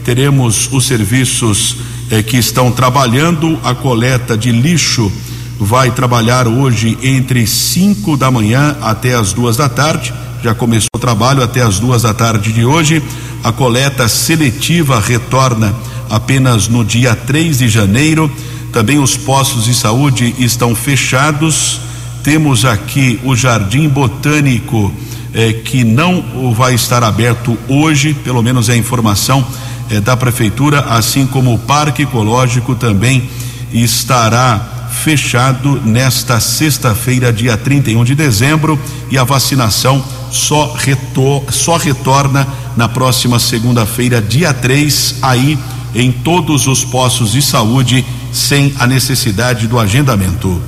teremos 0.05 0.71
os 0.73 0.87
serviços 0.87 1.77
eh, 2.11 2.23
que 2.23 2.39
estão 2.39 2.73
trabalhando. 2.73 3.61
A 3.63 3.75
coleta 3.75 4.39
de 4.39 4.51
lixo 4.51 5.13
vai 5.61 5.91
trabalhar 5.91 6.49
hoje 6.49 6.97
entre 7.03 7.47
5 7.47 8.17
da 8.17 8.31
manhã 8.31 8.75
até 8.81 9.15
as 9.15 9.35
duas 9.35 9.57
da 9.57 9.69
tarde. 9.69 10.15
Já 10.43 10.55
começou 10.55 10.89
o 10.97 10.99
trabalho 10.99 11.43
até 11.43 11.61
as 11.61 11.79
duas 11.79 12.03
da 12.03 12.15
tarde 12.15 12.51
de 12.51 12.65
hoje. 12.65 13.03
A 13.45 13.53
coleta 13.53 14.09
seletiva 14.09 14.99
retorna 14.99 15.75
apenas 16.09 16.69
no 16.69 16.83
dia 16.83 17.15
3 17.15 17.59
de 17.59 17.69
janeiro. 17.69 18.33
Também 18.73 18.99
os 18.99 19.15
postos 19.15 19.67
de 19.67 19.75
saúde 19.75 20.35
estão 20.39 20.75
fechados. 20.75 21.92
Temos 22.23 22.65
aqui 22.65 23.19
o 23.25 23.35
Jardim 23.35 23.89
Botânico, 23.89 24.93
eh, 25.35 25.55
que 25.65 25.83
não 25.83 26.55
vai 26.55 26.75
estar 26.75 27.03
aberto 27.03 27.59
hoje, 27.69 28.15
pelo 28.15 28.41
menos 28.43 28.69
é 28.69 28.75
a 28.75 28.77
informação 28.77 29.45
eh, 29.91 30.01
da 30.01 30.17
Prefeitura, 30.17 30.81
assim 30.81 31.27
como 31.27 31.53
o 31.53 31.59
Parque 31.59 32.03
Ecológico 32.03 32.77
também 32.77 33.29
estará 33.73 34.89
fechado 34.93 35.81
nesta 35.85 36.39
sexta-feira, 36.39 37.33
dia 37.33 37.57
31 37.57 38.05
de 38.05 38.15
dezembro, 38.15 38.79
e 39.11 39.19
a 39.19 39.25
vacinação 39.25 40.05
só, 40.31 40.75
retor 40.75 41.43
só 41.51 41.77
retorna 41.77 42.47
na 42.77 42.89
próxima 42.89 43.41
segunda-feira, 43.41 44.23
dia 44.23 44.55
3, 44.55 45.17
aí 45.23 45.59
em 45.93 46.13
todos 46.13 46.69
os 46.69 46.85
postos 46.85 47.33
de 47.33 47.43
saúde, 47.43 48.05
sem 48.33 48.73
a 48.79 48.87
necessidade 48.87 49.67
do 49.67 49.79
agendamento. 49.79 50.63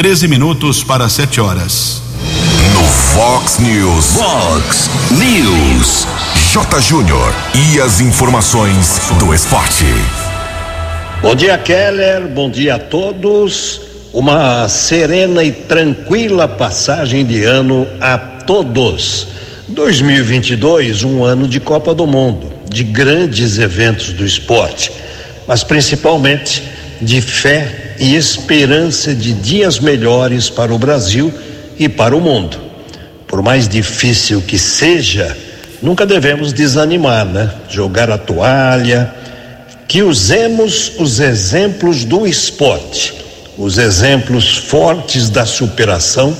13 0.00 0.28
minutos 0.28 0.82
para 0.82 1.10
7 1.10 1.42
horas. 1.42 2.00
No 2.72 2.82
Fox 2.82 3.58
News. 3.58 4.16
Fox 4.16 4.90
News. 5.10 6.06
J. 6.54 6.80
Júnior. 6.80 7.34
E 7.54 7.78
as 7.78 8.00
informações 8.00 8.98
do 9.18 9.34
esporte. 9.34 9.84
Bom 11.20 11.34
dia, 11.34 11.58
Keller. 11.58 12.26
Bom 12.28 12.48
dia 12.48 12.76
a 12.76 12.78
todos. 12.78 13.82
Uma 14.10 14.70
serena 14.70 15.44
e 15.44 15.52
tranquila 15.52 16.48
passagem 16.48 17.26
de 17.26 17.44
ano 17.44 17.86
a 18.00 18.16
todos. 18.16 19.26
2022, 19.68 21.04
um 21.04 21.22
ano 21.22 21.46
de 21.46 21.60
Copa 21.60 21.94
do 21.94 22.06
Mundo, 22.06 22.50
de 22.70 22.84
grandes 22.84 23.58
eventos 23.58 24.14
do 24.14 24.24
esporte, 24.24 24.90
mas 25.46 25.62
principalmente 25.62 26.62
de 27.02 27.20
fé 27.20 27.89
e 28.00 28.16
esperança 28.16 29.14
de 29.14 29.34
dias 29.34 29.78
melhores 29.78 30.48
para 30.48 30.72
o 30.72 30.78
Brasil 30.78 31.30
e 31.78 31.86
para 31.86 32.16
o 32.16 32.20
mundo. 32.20 32.58
Por 33.28 33.42
mais 33.42 33.68
difícil 33.68 34.40
que 34.40 34.58
seja, 34.58 35.36
nunca 35.82 36.06
devemos 36.06 36.54
desanimar, 36.54 37.26
né? 37.26 37.50
Jogar 37.68 38.10
a 38.10 38.16
toalha, 38.16 39.14
que 39.86 40.02
usemos 40.02 40.92
os 40.98 41.20
exemplos 41.20 42.02
do 42.04 42.26
esporte, 42.26 43.12
os 43.58 43.76
exemplos 43.76 44.56
fortes 44.56 45.28
da 45.28 45.44
superação 45.44 46.34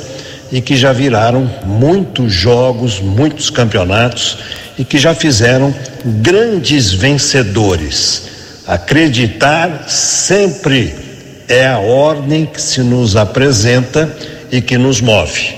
e 0.50 0.62
que 0.62 0.75
já 0.75 0.95
viraram 0.95 1.49
muitos 1.67 2.33
jogos, 2.33 3.00
muitos 3.00 3.50
campeonatos 3.50 4.38
e 4.79 4.85
que 4.85 4.99
já 4.99 5.14
fizeram 5.14 5.75
grandes 6.05 6.90
vencedores. 6.90 8.23
Acreditar 8.67 9.85
sempre 9.88 11.10
é 11.50 11.66
a 11.66 11.78
ordem 11.80 12.47
que 12.47 12.62
se 12.62 12.80
nos 12.80 13.16
apresenta 13.16 14.16
e 14.52 14.62
que 14.62 14.78
nos 14.78 15.00
move. 15.00 15.57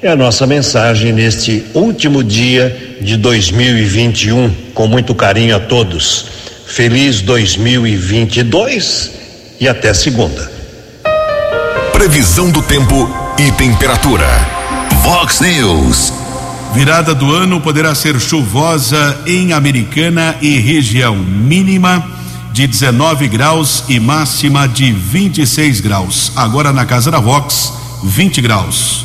É 0.00 0.08
a 0.08 0.16
nossa 0.16 0.46
mensagem 0.46 1.12
neste 1.12 1.62
último 1.74 2.24
dia 2.24 2.96
de 2.98 3.18
2021, 3.18 4.50
com 4.72 4.86
muito 4.86 5.14
carinho 5.14 5.54
a 5.54 5.60
todos. 5.60 6.24
Feliz 6.66 7.20
2022 7.20 9.10
e 9.60 9.68
até 9.68 9.92
segunda. 9.92 10.50
Previsão 11.92 12.50
do 12.50 12.62
tempo 12.62 13.14
e 13.38 13.52
temperatura. 13.52 14.26
Vox 15.02 15.40
News. 15.40 16.10
Virada 16.72 17.14
do 17.14 17.34
ano 17.34 17.60
poderá 17.60 17.94
ser 17.94 18.18
chuvosa 18.18 19.20
em 19.26 19.52
Americana 19.52 20.36
e 20.40 20.58
região 20.58 21.14
mínima 21.14 22.23
de 22.54 22.68
19 22.68 23.26
graus 23.26 23.82
e 23.88 23.98
máxima 23.98 24.68
de 24.68 24.92
26 24.92 25.80
graus. 25.80 26.30
Agora 26.36 26.72
na 26.72 26.86
casa 26.86 27.10
da 27.10 27.18
Vox, 27.18 27.72
20 28.04 28.40
graus. 28.40 29.04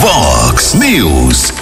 Vox 0.00 0.72
News. 0.74 1.52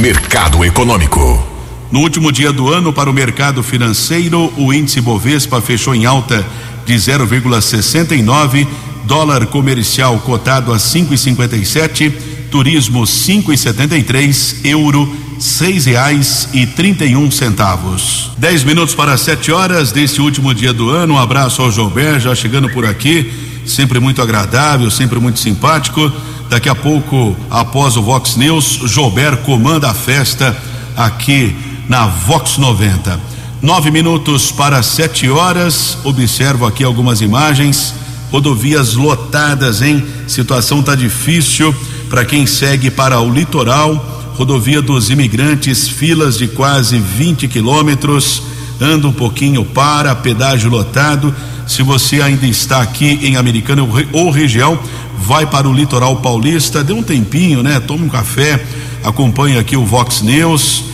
Mercado 0.00 0.64
Econômico. 0.64 1.44
No 1.90 1.98
último 1.98 2.30
dia 2.30 2.52
do 2.52 2.68
ano, 2.68 2.92
para 2.92 3.10
o 3.10 3.12
mercado 3.12 3.60
financeiro, 3.60 4.52
o 4.56 4.72
índice 4.72 5.00
Bovespa 5.00 5.60
fechou 5.60 5.96
em 5.96 6.06
alta 6.06 6.46
de 6.86 6.94
0,69, 6.94 8.68
dólar 9.06 9.46
comercial 9.46 10.16
cotado 10.20 10.72
a 10.72 10.76
5,57, 10.76 12.12
turismo 12.52 13.02
5,73, 13.02 14.64
euro 14.64 15.12
seis 15.40 15.86
reais 15.86 16.50
e 16.52 16.66
trinta 16.66 17.06
e 17.06 17.16
um 17.16 17.30
centavos. 17.30 18.30
Dez 18.36 18.62
minutos 18.62 18.94
para 18.94 19.16
sete 19.16 19.50
horas 19.50 19.90
desse 19.90 20.20
último 20.20 20.54
dia 20.54 20.70
do 20.70 20.90
ano. 20.90 21.14
Um 21.14 21.18
abraço 21.18 21.62
ao 21.62 21.72
Joubert, 21.72 22.20
já 22.20 22.34
chegando 22.34 22.68
por 22.68 22.84
aqui, 22.84 23.32
sempre 23.64 23.98
muito 23.98 24.20
agradável, 24.20 24.90
sempre 24.90 25.18
muito 25.18 25.38
simpático. 25.38 26.12
Daqui 26.50 26.68
a 26.68 26.74
pouco, 26.74 27.34
após 27.50 27.96
o 27.96 28.02
Vox 28.02 28.36
News, 28.36 28.80
Joubert 28.84 29.38
comanda 29.38 29.88
a 29.88 29.94
festa 29.94 30.54
aqui 30.94 31.56
na 31.88 32.06
Vox 32.06 32.58
90. 32.58 33.18
Nove 33.62 33.90
minutos 33.90 34.52
para 34.52 34.82
sete 34.82 35.30
horas. 35.30 35.96
Observo 36.04 36.66
aqui 36.66 36.84
algumas 36.84 37.22
imagens. 37.22 37.94
Rodovias 38.30 38.94
lotadas, 38.94 39.80
hein? 39.80 40.04
Situação 40.28 40.82
tá 40.82 40.94
difícil 40.94 41.74
para 42.10 42.26
quem 42.26 42.46
segue 42.46 42.90
para 42.90 43.20
o 43.20 43.32
litoral. 43.32 44.19
Rodovia 44.40 44.80
dos 44.80 45.10
Imigrantes, 45.10 45.86
filas 45.86 46.38
de 46.38 46.48
quase 46.48 46.98
20 46.98 47.46
quilômetros. 47.46 48.42
Anda 48.80 49.06
um 49.06 49.12
pouquinho 49.12 49.66
para, 49.66 50.14
pedágio 50.14 50.70
lotado. 50.70 51.34
Se 51.66 51.82
você 51.82 52.22
ainda 52.22 52.46
está 52.46 52.80
aqui 52.80 53.20
em 53.22 53.36
Americana 53.36 53.82
ou 54.14 54.30
região, 54.30 54.78
vai 55.18 55.44
para 55.44 55.68
o 55.68 55.74
litoral 55.74 56.16
paulista, 56.22 56.82
dê 56.82 56.94
um 56.94 57.02
tempinho, 57.02 57.62
né? 57.62 57.80
Tome 57.80 58.06
um 58.06 58.08
café, 58.08 58.64
acompanhe 59.04 59.58
aqui 59.58 59.76
o 59.76 59.84
Vox 59.84 60.22
News. 60.22 60.84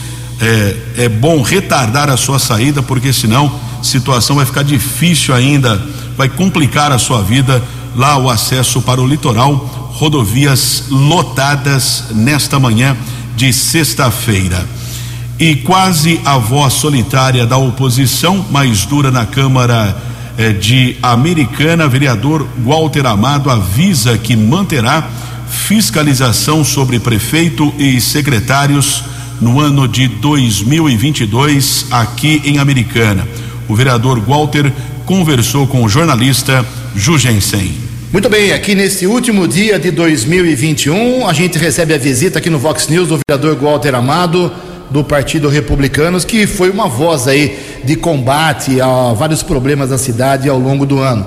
É, 0.40 1.04
é 1.04 1.09
bom 1.09 1.40
retardar 1.40 2.11
a 2.11 2.16
sua 2.16 2.40
saída, 2.40 2.82
porque 2.82 3.12
senão 3.12 3.61
a 3.78 3.85
situação 3.85 4.35
vai 4.35 4.44
ficar 4.44 4.64
difícil 4.64 5.32
ainda, 5.32 5.80
vai 6.16 6.28
complicar 6.28 6.90
a 6.90 6.98
sua 6.98 7.22
vida 7.22 7.62
lá 7.94 8.18
o 8.18 8.28
acesso 8.28 8.82
para 8.82 9.00
o 9.00 9.06
litoral, 9.06 9.54
rodovias 9.94 10.87
lotadas 10.90 12.06
nesta 12.12 12.59
manhã 12.59 12.96
de 13.37 13.53
sexta-feira. 13.53 14.66
E 15.38 15.57
quase 15.57 16.18
a 16.25 16.38
voz 16.38 16.72
solitária 16.72 17.46
da 17.46 17.59
oposição, 17.59 18.44
mais 18.51 18.87
dura 18.87 19.11
na 19.11 19.27
Câmara 19.27 19.96
eh, 20.38 20.53
de 20.53 20.96
Americana, 21.03 21.87
vereador 21.87 22.46
Walter 22.64 23.07
Amado 23.07 23.51
avisa 23.51 24.16
que 24.16 24.35
manterá 24.35 25.07
fiscalização 25.49 26.64
sobre 26.64 26.99
prefeito 26.99 27.72
e 27.79 28.01
secretários 28.01 29.05
no 29.40 29.61
ano 29.61 29.87
de 29.87 30.09
2022 30.09 31.87
aqui 31.90 32.40
em 32.44 32.59
Americana. 32.59 33.27
O 33.68 33.75
vereador 33.75 34.18
Walter 34.20 34.72
conversou 35.05 35.66
com 35.66 35.85
o 35.85 35.88
jornalista 35.88 36.64
Jugensen. 36.94 37.86
Muito 38.16 38.31
bem, 38.31 38.50
aqui 38.50 38.74
nesse 38.74 39.07
último 39.07 39.46
dia 39.46 39.79
de 39.79 39.90
2021, 39.90 41.29
a 41.29 41.35
gente 41.35 41.59
recebe 41.59 41.92
a 41.92 41.98
visita 41.98 42.38
aqui 42.38 42.48
no 42.48 42.59
Vox 42.59 42.88
News 42.88 43.09
do 43.09 43.20
vereador 43.29 43.62
Walter 43.62 43.94
Amado, 43.94 44.50
do 44.90 45.05
Partido 45.05 45.50
Republicanos, 45.50 46.24
que 46.24 46.46
foi 46.46 46.70
uma 46.70 46.88
voz 46.88 47.29
aí 47.29 47.59
de 47.85 47.94
combate 47.94 48.81
a 48.81 49.12
vários 49.12 49.42
problemas 49.42 49.90
da 49.90 49.98
cidade 49.98 50.48
ao 50.48 50.59
longo 50.59 50.87
do 50.87 50.98
ano. 50.98 51.26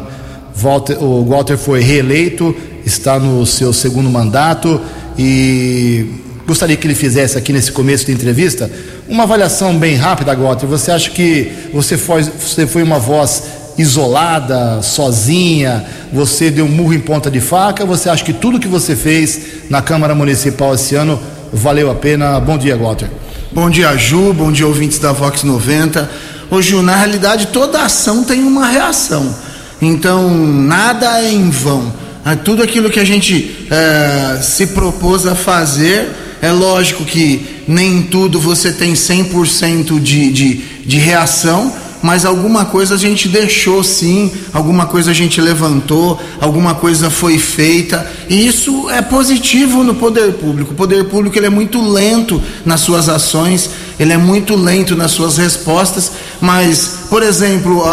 Walter, 0.56 0.98
o 1.00 1.24
Walter 1.26 1.60
foi 1.60 1.82
reeleito, 1.82 2.56
está 2.84 3.20
no 3.20 3.46
seu 3.46 3.72
segundo 3.72 4.10
mandato 4.10 4.82
e 5.16 6.08
gostaria 6.48 6.76
que 6.76 6.88
ele 6.88 6.96
fizesse 6.96 7.38
aqui 7.38 7.54
nesse 7.54 7.72
começo 7.72 8.08
de 8.08 8.14
entrevista 8.14 8.68
uma 9.08 9.26
avaliação 9.26 9.78
bem 9.78 9.94
rápida, 9.94 10.36
Walter. 10.36 10.66
Você 10.66 10.90
acha 10.90 11.12
que 11.12 11.52
você 11.72 12.00
foi, 12.00 12.24
você 12.24 12.66
foi 12.66 12.82
uma 12.82 12.98
voz 12.98 13.59
isolada, 13.80 14.82
sozinha, 14.82 15.86
você 16.12 16.52
deu 16.52 16.66
um 16.66 16.70
murro 16.70 16.94
em 16.94 17.00
ponta 17.00 17.32
de 17.32 17.40
faca? 17.40 17.86
Você 17.86 18.10
acha 18.10 18.24
que 18.24 18.34
tudo 18.34 18.60
que 18.60 18.68
você 18.68 18.94
fez 18.94 19.40
na 19.70 19.82
Câmara 19.82 20.14
Municipal 20.14 20.76
esse 20.76 20.96
ano 20.96 21.18
valeu 21.54 21.90
a 21.90 21.96
pena? 21.96 22.38
Bom 22.42 22.58
dia, 22.58 22.76
Walter. 22.76 23.10
Bom 23.54 23.70
dia, 23.70 23.96
Ju. 23.96 24.34
Bom 24.34 24.52
dia, 24.52 24.68
ouvintes 24.68 25.00
da 25.00 25.14
Vox 25.14 25.44
90. 25.44 26.10
Ô, 26.52 26.62
Ju, 26.62 26.82
na 26.82 26.98
realidade, 26.98 27.48
toda 27.48 27.82
ação 27.82 28.26
tem 28.26 28.44
uma 28.44 28.68
reação. 28.68 29.34
Então, 29.82 30.30
nada 30.30 31.22
é 31.22 31.32
em 31.32 31.50
vão. 31.50 31.94
É 32.26 32.36
tudo 32.36 32.62
aquilo 32.62 32.90
que 32.90 33.00
a 33.00 33.06
gente 33.06 33.66
é, 33.72 34.42
se 34.42 34.68
propôs 34.68 35.26
a 35.26 35.36
fazer, 35.36 36.10
é 36.42 36.52
lógico 36.52 37.06
que 37.06 37.64
nem 37.66 38.02
tudo 38.02 38.42
você 38.42 38.74
tem 38.74 38.92
100% 38.92 40.02
de, 40.02 40.32
de, 40.34 40.54
de 40.86 40.98
reação, 40.98 41.74
mas 42.02 42.26
alguma 42.26 42.66
coisa 42.66 42.96
a 42.96 42.98
gente 42.98 43.28
deixou 43.28 43.84
sim, 43.84 44.32
alguma 44.54 44.86
coisa 44.86 45.12
a 45.12 45.14
gente 45.14 45.42
levantou, 45.42 46.20
alguma 46.40 46.76
coisa 46.76 47.10
foi 47.10 47.38
feita, 47.38 48.10
e 48.30 48.48
isso 48.48 48.90
é 48.90 49.02
positivo 49.02 49.84
no 49.84 49.96
poder 49.96 50.34
público. 50.34 50.72
O 50.72 50.76
poder 50.76 51.06
público 51.06 51.38
ele 51.38 51.48
é 51.48 51.50
muito 51.50 51.82
lento 51.82 52.42
nas 52.66 52.82
suas 52.82 53.10
ações, 53.10 53.70
ele 54.00 54.14
é 54.14 54.18
muito 54.18 54.56
lento 54.56 54.96
nas 54.96 55.12
suas 55.12 55.38
respostas, 55.38 56.12
mas, 56.40 57.00
por 57.10 57.22
exemplo, 57.22 57.84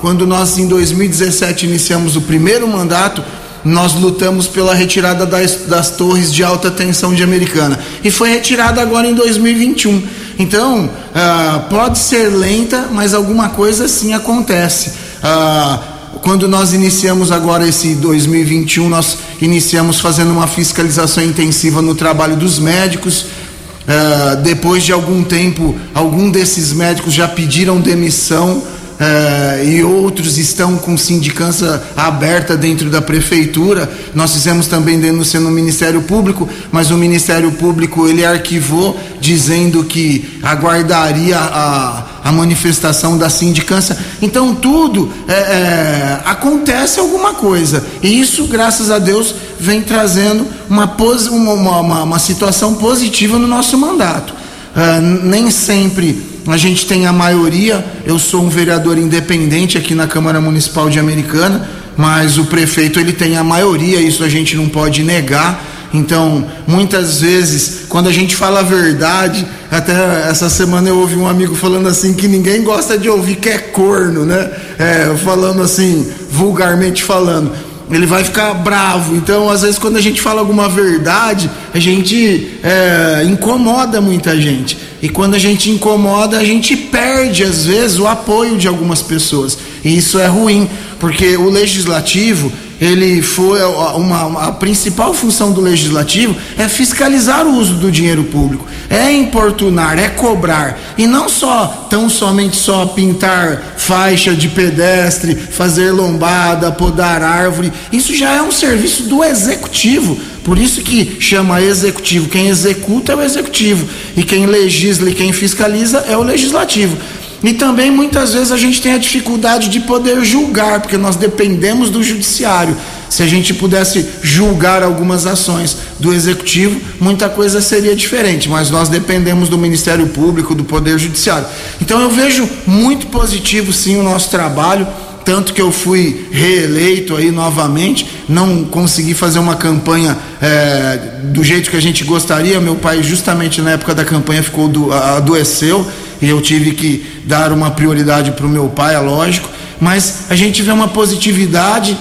quando 0.00 0.26
nós 0.26 0.58
em 0.58 0.68
2017 0.68 1.66
iniciamos 1.66 2.16
o 2.16 2.20
primeiro 2.20 2.68
mandato, 2.68 3.24
nós 3.68 3.94
lutamos 3.94 4.46
pela 4.46 4.74
retirada 4.74 5.26
das, 5.26 5.66
das 5.66 5.90
torres 5.90 6.32
de 6.32 6.42
alta 6.42 6.70
tensão 6.70 7.14
de 7.14 7.22
Americana 7.22 7.78
e 8.02 8.10
foi 8.10 8.30
retirada 8.30 8.80
agora 8.80 9.06
em 9.06 9.14
2021. 9.14 10.02
Então, 10.38 10.86
uh, 10.86 11.60
pode 11.68 11.98
ser 11.98 12.28
lenta, 12.28 12.88
mas 12.90 13.12
alguma 13.12 13.50
coisa 13.50 13.86
sim 13.86 14.14
acontece. 14.14 14.90
Uh, 15.18 16.18
quando 16.22 16.48
nós 16.48 16.72
iniciamos 16.72 17.30
agora 17.30 17.66
esse 17.68 17.94
2021, 17.96 18.88
nós 18.88 19.18
iniciamos 19.40 20.00
fazendo 20.00 20.30
uma 20.30 20.46
fiscalização 20.46 21.22
intensiva 21.22 21.82
no 21.82 21.94
trabalho 21.94 22.36
dos 22.36 22.58
médicos. 22.58 23.22
Uh, 23.22 24.36
depois 24.42 24.84
de 24.84 24.92
algum 24.92 25.22
tempo, 25.22 25.74
algum 25.94 26.30
desses 26.30 26.72
médicos 26.72 27.12
já 27.12 27.28
pediram 27.28 27.80
demissão 27.80 28.62
uh, 28.98 29.64
e 29.64 29.82
outros 29.82 30.38
estão 30.38 30.76
com 30.76 30.96
sindicância 30.96 31.80
aberta 31.96 32.56
dentro 32.56 32.90
da 32.90 33.00
prefeitura. 33.00 33.90
Nós 34.14 34.32
fizemos 34.32 34.66
também 34.66 34.98
denúncia 34.98 35.40
no 35.40 35.50
Ministério 35.50 36.02
Público, 36.02 36.48
mas 36.72 36.90
o 36.90 36.96
Ministério 36.96 37.52
Público 37.52 38.08
ele 38.08 38.24
arquivou 38.24 38.98
dizendo 39.20 39.84
que 39.84 40.38
aguardaria 40.42 41.38
a, 41.38 42.04
a 42.24 42.32
manifestação 42.32 43.16
da 43.16 43.30
sindicância. 43.30 43.96
Então 44.20 44.54
tudo 44.54 45.12
é, 45.26 45.32
é, 45.32 46.20
acontece 46.24 47.00
alguma 47.00 47.34
coisa 47.34 47.84
e 48.02 48.20
isso, 48.20 48.46
graças 48.46 48.90
a 48.90 48.98
Deus, 48.98 49.34
vem 49.58 49.82
trazendo 49.82 50.46
uma, 50.68 50.96
uma, 51.30 51.80
uma, 51.80 52.02
uma 52.02 52.18
situação 52.18 52.74
positiva 52.74 53.38
no 53.38 53.46
nosso 53.46 53.76
mandato. 53.78 54.34
Uh, 54.76 55.24
nem 55.24 55.50
sempre 55.50 56.37
a 56.52 56.56
gente 56.56 56.86
tem 56.86 57.06
a 57.06 57.12
maioria. 57.12 57.84
Eu 58.04 58.18
sou 58.18 58.42
um 58.42 58.48
vereador 58.48 58.98
independente 58.98 59.76
aqui 59.76 59.94
na 59.94 60.06
Câmara 60.06 60.40
Municipal 60.40 60.88
de 60.88 60.98
Americana, 60.98 61.68
mas 61.96 62.38
o 62.38 62.44
prefeito 62.46 62.98
ele 62.98 63.12
tem 63.12 63.36
a 63.36 63.44
maioria, 63.44 64.00
isso 64.00 64.24
a 64.24 64.28
gente 64.28 64.56
não 64.56 64.68
pode 64.68 65.02
negar. 65.02 65.64
Então, 65.92 66.46
muitas 66.66 67.20
vezes, 67.20 67.86
quando 67.88 68.08
a 68.08 68.12
gente 68.12 68.36
fala 68.36 68.60
a 68.60 68.62
verdade, 68.62 69.46
até 69.70 69.92
essa 70.28 70.50
semana 70.50 70.88
eu 70.88 70.98
ouvi 70.98 71.16
um 71.16 71.26
amigo 71.26 71.54
falando 71.54 71.88
assim 71.88 72.12
que 72.12 72.28
ninguém 72.28 72.62
gosta 72.62 72.98
de 72.98 73.08
ouvir 73.08 73.36
que 73.36 73.48
é 73.48 73.58
corno, 73.58 74.26
né? 74.26 74.50
É, 74.78 75.16
falando 75.16 75.62
assim, 75.62 76.06
vulgarmente 76.30 77.02
falando 77.02 77.52
ele 77.90 78.06
vai 78.06 78.22
ficar 78.22 78.54
bravo. 78.54 79.16
Então, 79.16 79.48
às 79.48 79.62
vezes, 79.62 79.78
quando 79.78 79.96
a 79.96 80.00
gente 80.00 80.20
fala 80.20 80.40
alguma 80.40 80.68
verdade, 80.68 81.50
a 81.72 81.78
gente 81.78 82.58
é, 82.62 83.24
incomoda 83.24 84.00
muita 84.00 84.38
gente. 84.38 84.76
E 85.00 85.08
quando 85.08 85.34
a 85.34 85.38
gente 85.38 85.70
incomoda, 85.70 86.38
a 86.38 86.44
gente 86.44 86.76
perde, 86.76 87.44
às 87.44 87.64
vezes, 87.64 87.98
o 87.98 88.06
apoio 88.06 88.56
de 88.56 88.66
algumas 88.66 89.02
pessoas. 89.02 89.56
E 89.84 89.96
isso 89.96 90.18
é 90.18 90.26
ruim, 90.26 90.68
porque 90.98 91.36
o 91.36 91.48
legislativo 91.48 92.52
ele 92.80 93.20
foi 93.22 93.60
uma, 93.62 94.24
uma, 94.24 94.48
a 94.48 94.52
principal 94.52 95.12
função 95.12 95.52
do 95.52 95.60
legislativo 95.60 96.36
é 96.56 96.68
fiscalizar 96.68 97.44
o 97.44 97.56
uso 97.56 97.74
do 97.74 97.90
dinheiro 97.90 98.24
público, 98.24 98.64
é 98.88 99.10
importunar, 99.10 99.98
é 99.98 100.08
cobrar 100.08 100.78
e 100.96 101.06
não 101.06 101.28
só 101.28 101.86
tão 101.90 102.08
somente 102.08 102.56
só 102.56 102.86
pintar 102.86 103.74
faixa 103.76 104.34
de 104.34 104.48
pedestre, 104.48 105.34
fazer 105.34 105.90
lombada, 105.90 106.70
podar 106.70 107.22
árvore. 107.22 107.72
Isso 107.92 108.14
já 108.14 108.34
é 108.34 108.42
um 108.42 108.52
serviço 108.52 109.04
do 109.04 109.24
executivo. 109.24 110.16
Por 110.48 110.56
isso 110.56 110.80
que 110.80 111.18
chama 111.20 111.60
executivo. 111.60 112.26
Quem 112.26 112.48
executa 112.48 113.12
é 113.12 113.16
o 113.16 113.22
executivo 113.22 113.86
e 114.16 114.22
quem 114.22 114.46
legisla 114.46 115.10
e 115.10 115.14
quem 115.14 115.30
fiscaliza 115.30 116.06
é 116.08 116.16
o 116.16 116.22
legislativo. 116.22 116.96
E 117.44 117.52
também 117.52 117.90
muitas 117.90 118.32
vezes 118.32 118.50
a 118.50 118.56
gente 118.56 118.80
tem 118.80 118.94
a 118.94 118.98
dificuldade 118.98 119.68
de 119.68 119.80
poder 119.80 120.24
julgar, 120.24 120.80
porque 120.80 120.96
nós 120.96 121.16
dependemos 121.16 121.90
do 121.90 122.02
judiciário. 122.02 122.74
Se 123.10 123.22
a 123.22 123.26
gente 123.26 123.52
pudesse 123.52 124.06
julgar 124.22 124.82
algumas 124.82 125.26
ações 125.26 125.76
do 126.00 126.14
executivo, 126.14 126.80
muita 126.98 127.28
coisa 127.28 127.60
seria 127.60 127.94
diferente, 127.94 128.48
mas 128.48 128.70
nós 128.70 128.88
dependemos 128.88 129.50
do 129.50 129.58
Ministério 129.58 130.06
Público, 130.06 130.54
do 130.54 130.64
Poder 130.64 130.98
Judiciário. 130.98 131.46
Então 131.78 132.00
eu 132.00 132.08
vejo 132.08 132.48
muito 132.66 133.08
positivo 133.08 133.70
sim 133.70 133.98
o 133.98 134.02
nosso 134.02 134.30
trabalho 134.30 134.86
tanto 135.28 135.52
que 135.52 135.60
eu 135.60 135.70
fui 135.70 136.26
reeleito 136.32 137.14
aí 137.14 137.30
novamente, 137.30 138.08
não 138.26 138.64
consegui 138.64 139.12
fazer 139.12 139.38
uma 139.38 139.56
campanha 139.56 140.16
é, 140.40 141.18
do 141.24 141.44
jeito 141.44 141.68
que 141.68 141.76
a 141.76 141.82
gente 141.82 142.02
gostaria. 142.02 142.58
Meu 142.58 142.76
pai, 142.76 143.02
justamente 143.02 143.60
na 143.60 143.72
época 143.72 143.94
da 143.94 144.06
campanha, 144.06 144.42
ficou 144.42 144.68
do, 144.68 144.90
adoeceu 144.90 145.86
e 146.22 146.30
eu 146.30 146.40
tive 146.40 146.72
que 146.72 147.04
dar 147.26 147.52
uma 147.52 147.70
prioridade 147.70 148.30
para 148.30 148.46
o 148.46 148.48
meu 148.48 148.70
pai, 148.70 148.94
é 148.94 148.98
lógico. 149.00 149.50
Mas 149.78 150.30
a 150.30 150.34
gente 150.34 150.62
vê 150.62 150.72
uma 150.72 150.88
positividade 150.88 151.94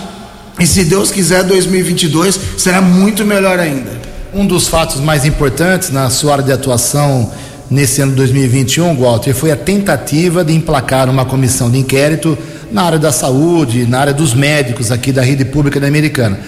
e, 0.58 0.66
se 0.66 0.86
Deus 0.86 1.12
quiser, 1.12 1.44
2022 1.44 2.40
será 2.58 2.82
muito 2.82 3.26
melhor 3.26 3.60
ainda. 3.60 3.92
Um 4.34 4.48
dos 4.48 4.70
fatos 4.70 5.02
mais 5.02 5.26
importantes 5.26 5.90
na 5.90 6.10
sua 6.10 6.32
área 6.32 6.46
de 6.46 6.54
atuação 6.54 7.30
nesse 7.70 8.02
ano 8.02 8.14
2021, 8.14 8.96
Walter, 8.96 9.34
foi 9.34 9.52
a 9.52 9.58
tentativa 9.58 10.46
de 10.46 10.54
emplacar 10.54 11.10
uma 11.10 11.26
comissão 11.26 11.70
de 11.70 11.78
inquérito 11.78 12.38
na 12.72 12.84
área 12.84 13.00
da 13.00 13.12
saúde, 13.12 13.86
na 13.86 14.00
área 14.00 14.14
dos 14.14 14.34
médicos 14.34 14.92
aqui 14.92 15.12
da 15.12 15.22
rede 15.22 15.46
pública 15.46 15.80
da 15.80 15.88
Americana. 15.88 16.40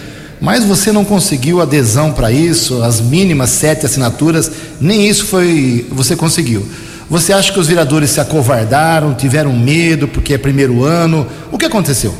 Mas 0.41 0.63
você 0.63 0.91
não 0.91 1.03
conseguiu 1.03 1.61
adesão 1.61 2.13
para 2.13 2.31
isso, 2.31 2.81
as 2.81 3.01
mínimas 3.01 3.49
sete 3.49 3.85
assinaturas, 3.85 4.49
nem 4.79 5.07
isso 5.07 5.25
foi 5.25 5.85
você 5.91 6.15
conseguiu. 6.15 6.65
Você 7.09 7.33
acha 7.33 7.51
que 7.51 7.59
os 7.59 7.67
vereadores 7.67 8.11
se 8.11 8.21
acovardaram, 8.21 9.15
tiveram 9.15 9.51
medo 9.57 10.07
porque 10.07 10.35
é 10.35 10.37
primeiro 10.37 10.83
ano? 10.83 11.27
O 11.51 11.57
que 11.57 11.65
aconteceu? 11.65 12.15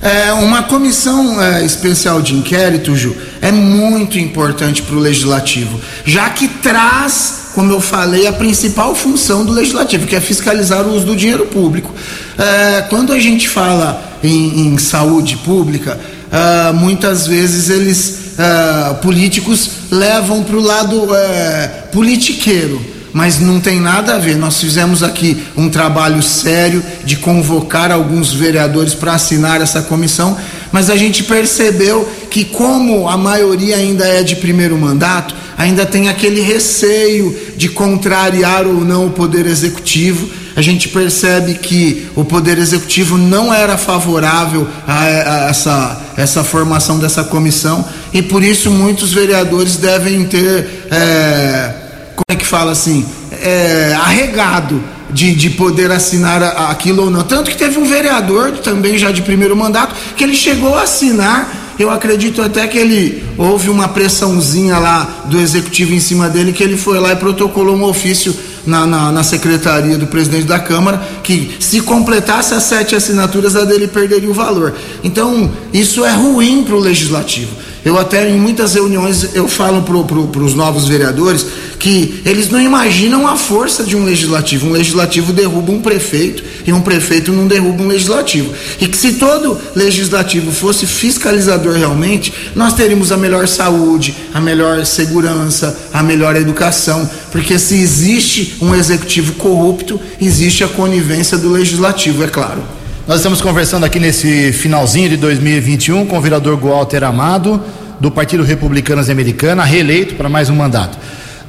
É, 0.00 0.32
uma 0.32 0.62
comissão 0.62 1.42
é, 1.42 1.62
especial 1.62 2.22
de 2.22 2.34
inquérito, 2.34 2.96
Ju, 2.96 3.14
é 3.42 3.52
muito 3.52 4.18
importante 4.18 4.80
para 4.80 4.96
o 4.96 4.98
legislativo, 4.98 5.78
já 6.06 6.30
que 6.30 6.48
traz, 6.48 7.39
como 7.54 7.72
eu 7.72 7.80
falei, 7.80 8.26
a 8.26 8.32
principal 8.32 8.94
função 8.94 9.44
do 9.44 9.52
legislativo, 9.52 10.06
que 10.06 10.14
é 10.14 10.20
fiscalizar 10.20 10.86
o 10.86 10.94
uso 10.94 11.06
do 11.06 11.16
dinheiro 11.16 11.46
público. 11.46 11.92
É, 12.38 12.82
quando 12.82 13.12
a 13.12 13.18
gente 13.18 13.48
fala 13.48 14.18
em, 14.22 14.66
em 14.66 14.78
saúde 14.78 15.36
pública, 15.38 15.98
é, 16.30 16.72
muitas 16.72 17.26
vezes 17.26 17.68
eles, 17.68 18.38
é, 18.38 18.94
políticos, 18.94 19.70
levam 19.90 20.42
para 20.44 20.56
o 20.56 20.60
lado 20.60 21.14
é, 21.14 21.66
politiqueiro 21.92 22.99
mas 23.12 23.40
não 23.40 23.60
tem 23.60 23.80
nada 23.80 24.14
a 24.14 24.18
ver. 24.18 24.36
Nós 24.36 24.60
fizemos 24.60 25.02
aqui 25.02 25.42
um 25.56 25.68
trabalho 25.68 26.22
sério 26.22 26.82
de 27.04 27.16
convocar 27.16 27.90
alguns 27.90 28.32
vereadores 28.32 28.94
para 28.94 29.14
assinar 29.14 29.60
essa 29.60 29.82
comissão, 29.82 30.36
mas 30.72 30.88
a 30.88 30.96
gente 30.96 31.24
percebeu 31.24 32.08
que, 32.30 32.44
como 32.44 33.08
a 33.08 33.16
maioria 33.16 33.76
ainda 33.76 34.06
é 34.06 34.22
de 34.22 34.36
primeiro 34.36 34.78
mandato, 34.78 35.34
ainda 35.58 35.84
tem 35.84 36.08
aquele 36.08 36.40
receio 36.40 37.36
de 37.56 37.68
contrariar 37.68 38.66
ou 38.66 38.84
não 38.84 39.06
o 39.06 39.10
poder 39.10 39.46
executivo. 39.46 40.28
A 40.56 40.62
gente 40.62 40.88
percebe 40.88 41.54
que 41.54 42.06
o 42.14 42.24
poder 42.24 42.58
executivo 42.58 43.16
não 43.16 43.52
era 43.52 43.76
favorável 43.76 44.66
a, 44.86 45.48
essa, 45.48 46.00
essa 46.16 46.44
formação 46.44 46.98
dessa 46.98 47.24
comissão 47.24 47.84
e 48.12 48.22
por 48.22 48.42
isso 48.42 48.70
muitos 48.70 49.12
vereadores 49.12 49.76
devem 49.76 50.24
ter. 50.24 50.86
É, 50.90 51.79
como 52.20 52.24
é 52.28 52.36
que 52.36 52.46
fala 52.46 52.72
assim, 52.72 53.04
é, 53.32 53.96
arregado 53.98 54.82
de, 55.10 55.34
de 55.34 55.50
poder 55.50 55.90
assinar 55.90 56.42
aquilo 56.70 57.04
ou 57.04 57.10
não. 57.10 57.22
Tanto 57.22 57.50
que 57.50 57.56
teve 57.56 57.78
um 57.78 57.86
vereador, 57.86 58.52
também 58.58 58.98
já 58.98 59.10
de 59.10 59.22
primeiro 59.22 59.56
mandato, 59.56 59.94
que 60.16 60.22
ele 60.22 60.34
chegou 60.34 60.74
a 60.76 60.82
assinar. 60.82 61.74
Eu 61.78 61.90
acredito 61.90 62.42
até 62.42 62.66
que 62.66 62.76
ele 62.76 63.24
houve 63.38 63.70
uma 63.70 63.88
pressãozinha 63.88 64.78
lá 64.78 65.24
do 65.26 65.40
executivo 65.40 65.94
em 65.94 66.00
cima 66.00 66.28
dele, 66.28 66.52
que 66.52 66.62
ele 66.62 66.76
foi 66.76 67.00
lá 67.00 67.12
e 67.12 67.16
protocolou 67.16 67.74
um 67.74 67.84
ofício 67.84 68.36
na, 68.66 68.86
na, 68.86 69.10
na, 69.10 69.22
secretaria 69.24 69.96
do 69.96 70.06
presidente 70.06 70.44
da 70.44 70.58
Câmara 70.58 71.00
que 71.22 71.56
se 71.58 71.80
completasse 71.80 72.52
as 72.52 72.64
sete 72.64 72.94
assinaturas 72.94 73.56
a 73.56 73.64
dele 73.64 73.88
perderia 73.88 74.28
o 74.28 74.34
valor. 74.34 74.74
Então 75.02 75.50
isso 75.72 76.04
é 76.04 76.12
ruim 76.12 76.64
para 76.64 76.74
o 76.74 76.78
legislativo. 76.78 77.50
Eu 77.84 77.98
até 77.98 78.28
em 78.28 78.38
muitas 78.38 78.74
reuniões 78.74 79.34
eu 79.34 79.48
falo 79.48 79.82
para 79.82 80.02
pro, 80.02 80.44
os 80.44 80.54
novos 80.54 80.86
vereadores 80.86 81.46
que 81.78 82.20
eles 82.26 82.50
não 82.50 82.60
imaginam 82.60 83.26
a 83.26 83.36
força 83.36 83.82
de 83.82 83.96
um 83.96 84.04
legislativo. 84.04 84.66
Um 84.66 84.72
legislativo 84.72 85.32
derruba 85.32 85.72
um 85.72 85.80
prefeito 85.80 86.44
e 86.66 86.72
um 86.72 86.82
prefeito 86.82 87.32
não 87.32 87.46
derruba 87.46 87.82
um 87.82 87.88
legislativo. 87.88 88.52
E 88.78 88.86
que 88.86 88.96
se 88.96 89.14
todo 89.14 89.58
legislativo 89.74 90.52
fosse 90.52 90.86
fiscalizador 90.86 91.74
realmente, 91.74 92.32
nós 92.54 92.74
teríamos 92.74 93.10
a 93.10 93.16
melhor 93.16 93.48
saúde, 93.48 94.14
a 94.34 94.40
melhor 94.40 94.84
segurança, 94.84 95.74
a 95.92 96.02
melhor 96.02 96.36
educação. 96.36 97.08
Porque 97.32 97.58
se 97.58 97.76
existe 97.76 98.56
um 98.60 98.74
executivo 98.74 99.32
corrupto, 99.34 99.98
existe 100.20 100.62
a 100.62 100.68
conivência 100.68 101.38
do 101.38 101.50
legislativo, 101.50 102.22
é 102.22 102.28
claro. 102.28 102.79
Nós 103.10 103.18
estamos 103.18 103.40
conversando 103.40 103.84
aqui 103.84 103.98
nesse 103.98 104.52
finalzinho 104.52 105.08
de 105.08 105.16
2021 105.16 106.06
com 106.06 106.16
o 106.16 106.20
vereador 106.20 106.56
Walter 106.56 107.02
Amado, 107.02 107.60
do 107.98 108.08
Partido 108.08 108.44
Republicano 108.44 109.02
Americana, 109.02 109.64
reeleito 109.64 110.14
para 110.14 110.28
mais 110.28 110.48
um 110.48 110.54
mandato. 110.54 110.96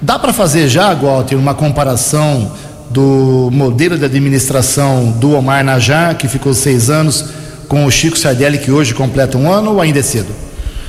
Dá 0.02 0.18
para 0.18 0.34
fazer 0.34 0.68
já, 0.68 0.92
Walter, 0.96 1.36
uma 1.36 1.54
comparação 1.54 2.52
do 2.90 3.52
modelo 3.54 3.96
de 3.96 4.04
administração 4.04 5.12
do 5.20 5.34
Omar 5.34 5.64
Najar, 5.64 6.16
que 6.16 6.28
ficou 6.28 6.52
seis 6.52 6.90
anos, 6.90 7.26
com 7.68 7.86
o 7.86 7.92
Chico 7.92 8.18
Sardelli, 8.18 8.58
que 8.58 8.72
hoje 8.72 8.96
completa 8.96 9.38
um 9.38 9.54
ano, 9.54 9.74
ou 9.74 9.82
ainda 9.82 10.00
é 10.00 10.02
cedo? 10.02 10.34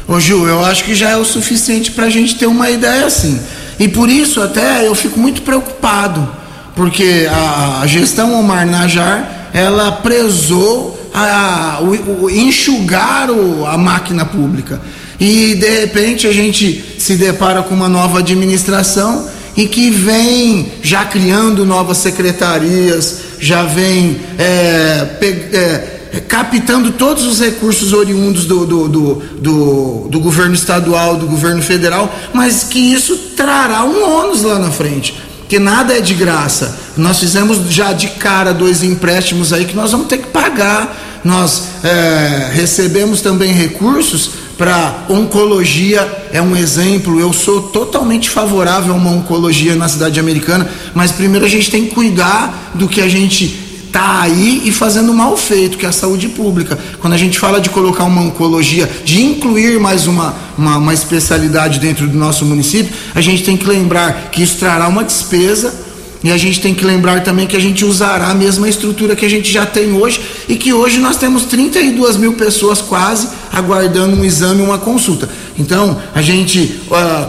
Ô 0.08 0.18
Ju, 0.18 0.46
eu 0.46 0.64
acho 0.64 0.84
que 0.84 0.94
já 0.94 1.10
é 1.10 1.16
o 1.18 1.24
suficiente 1.26 1.90
para 1.90 2.06
a 2.06 2.10
gente 2.10 2.36
ter 2.36 2.46
uma 2.46 2.70
ideia 2.70 3.04
assim. 3.04 3.38
E 3.78 3.88
por 3.88 4.08
isso 4.08 4.40
até 4.40 4.88
eu 4.88 4.94
fico 4.94 5.20
muito 5.20 5.42
preocupado, 5.42 6.26
porque 6.74 7.28
a, 7.30 7.82
a 7.82 7.86
gestão 7.86 8.40
Omar 8.40 8.66
Najar 8.66 9.41
ela 9.52 9.92
prezou 9.92 10.98
a, 11.12 11.80
o, 11.82 12.24
o 12.24 12.30
enxugar 12.30 13.30
o, 13.30 13.66
a 13.66 13.76
máquina 13.76 14.24
pública. 14.24 14.80
E 15.20 15.54
de 15.54 15.80
repente 15.80 16.26
a 16.26 16.32
gente 16.32 16.96
se 16.98 17.16
depara 17.16 17.62
com 17.62 17.74
uma 17.74 17.88
nova 17.88 18.20
administração 18.20 19.28
e 19.56 19.66
que 19.66 19.90
vem 19.90 20.72
já 20.82 21.04
criando 21.04 21.64
novas 21.64 21.98
secretarias, 21.98 23.20
já 23.38 23.62
vem 23.64 24.18
é, 24.38 25.04
pe, 25.20 25.26
é, 25.26 26.20
captando 26.26 26.92
todos 26.92 27.24
os 27.24 27.40
recursos 27.40 27.92
oriundos 27.92 28.46
do, 28.46 28.66
do, 28.66 28.88
do, 28.88 29.14
do, 29.14 30.08
do 30.08 30.20
governo 30.20 30.54
estadual, 30.54 31.16
do 31.16 31.26
governo 31.26 31.62
federal, 31.62 32.12
mas 32.32 32.64
que 32.64 32.78
isso 32.78 33.16
trará 33.36 33.84
um 33.84 34.20
ônus 34.20 34.42
lá 34.42 34.58
na 34.58 34.70
frente 34.70 35.14
que 35.52 35.58
nada 35.58 35.92
é 35.92 36.00
de 36.00 36.14
graça. 36.14 36.78
Nós 36.96 37.18
fizemos 37.18 37.58
já 37.68 37.92
de 37.92 38.08
cara 38.08 38.54
dois 38.54 38.82
empréstimos 38.82 39.52
aí 39.52 39.66
que 39.66 39.76
nós 39.76 39.92
vamos 39.92 40.06
ter 40.06 40.16
que 40.16 40.28
pagar. 40.28 41.20
Nós 41.22 41.64
é, 41.84 42.48
recebemos 42.54 43.20
também 43.20 43.52
recursos 43.52 44.30
para 44.56 45.04
oncologia, 45.10 46.10
é 46.32 46.40
um 46.40 46.56
exemplo. 46.56 47.20
Eu 47.20 47.34
sou 47.34 47.64
totalmente 47.64 48.30
favorável 48.30 48.94
a 48.94 48.96
uma 48.96 49.10
oncologia 49.10 49.76
na 49.76 49.90
cidade 49.90 50.18
americana, 50.18 50.66
mas 50.94 51.12
primeiro 51.12 51.44
a 51.44 51.48
gente 51.50 51.70
tem 51.70 51.84
que 51.84 51.94
cuidar 51.94 52.72
do 52.72 52.88
que 52.88 53.02
a 53.02 53.08
gente 53.10 53.61
está 53.92 54.22
aí 54.22 54.62
e 54.64 54.72
fazendo 54.72 55.12
mal 55.12 55.36
feito, 55.36 55.76
que 55.76 55.84
é 55.84 55.88
a 55.90 55.92
saúde 55.92 56.30
pública. 56.30 56.78
Quando 56.98 57.12
a 57.12 57.18
gente 57.18 57.38
fala 57.38 57.60
de 57.60 57.68
colocar 57.68 58.04
uma 58.04 58.22
oncologia, 58.22 58.90
de 59.04 59.22
incluir 59.22 59.78
mais 59.78 60.06
uma, 60.06 60.34
uma, 60.56 60.78
uma 60.78 60.94
especialidade 60.94 61.78
dentro 61.78 62.08
do 62.08 62.16
nosso 62.16 62.46
município, 62.46 62.90
a 63.14 63.20
gente 63.20 63.44
tem 63.44 63.54
que 63.54 63.66
lembrar 63.66 64.30
que 64.30 64.42
isso 64.42 64.56
trará 64.56 64.88
uma 64.88 65.04
despesa 65.04 65.81
e 66.24 66.30
a 66.30 66.36
gente 66.36 66.60
tem 66.60 66.72
que 66.72 66.84
lembrar 66.84 67.22
também 67.24 67.46
que 67.46 67.56
a 67.56 67.60
gente 67.60 67.84
usará 67.84 68.28
a 68.28 68.34
mesma 68.34 68.68
estrutura 68.68 69.16
que 69.16 69.24
a 69.24 69.30
gente 69.30 69.50
já 69.50 69.66
tem 69.66 69.92
hoje 69.92 70.20
e 70.48 70.54
que 70.54 70.72
hoje 70.72 71.00
nós 71.00 71.16
temos 71.16 71.44
32 71.46 72.16
mil 72.16 72.34
pessoas 72.34 72.80
quase 72.80 73.28
aguardando 73.52 74.16
um 74.16 74.24
exame, 74.24 74.62
uma 74.62 74.78
consulta. 74.78 75.28
Então, 75.58 76.00
a 76.14 76.22
gente, 76.22 76.80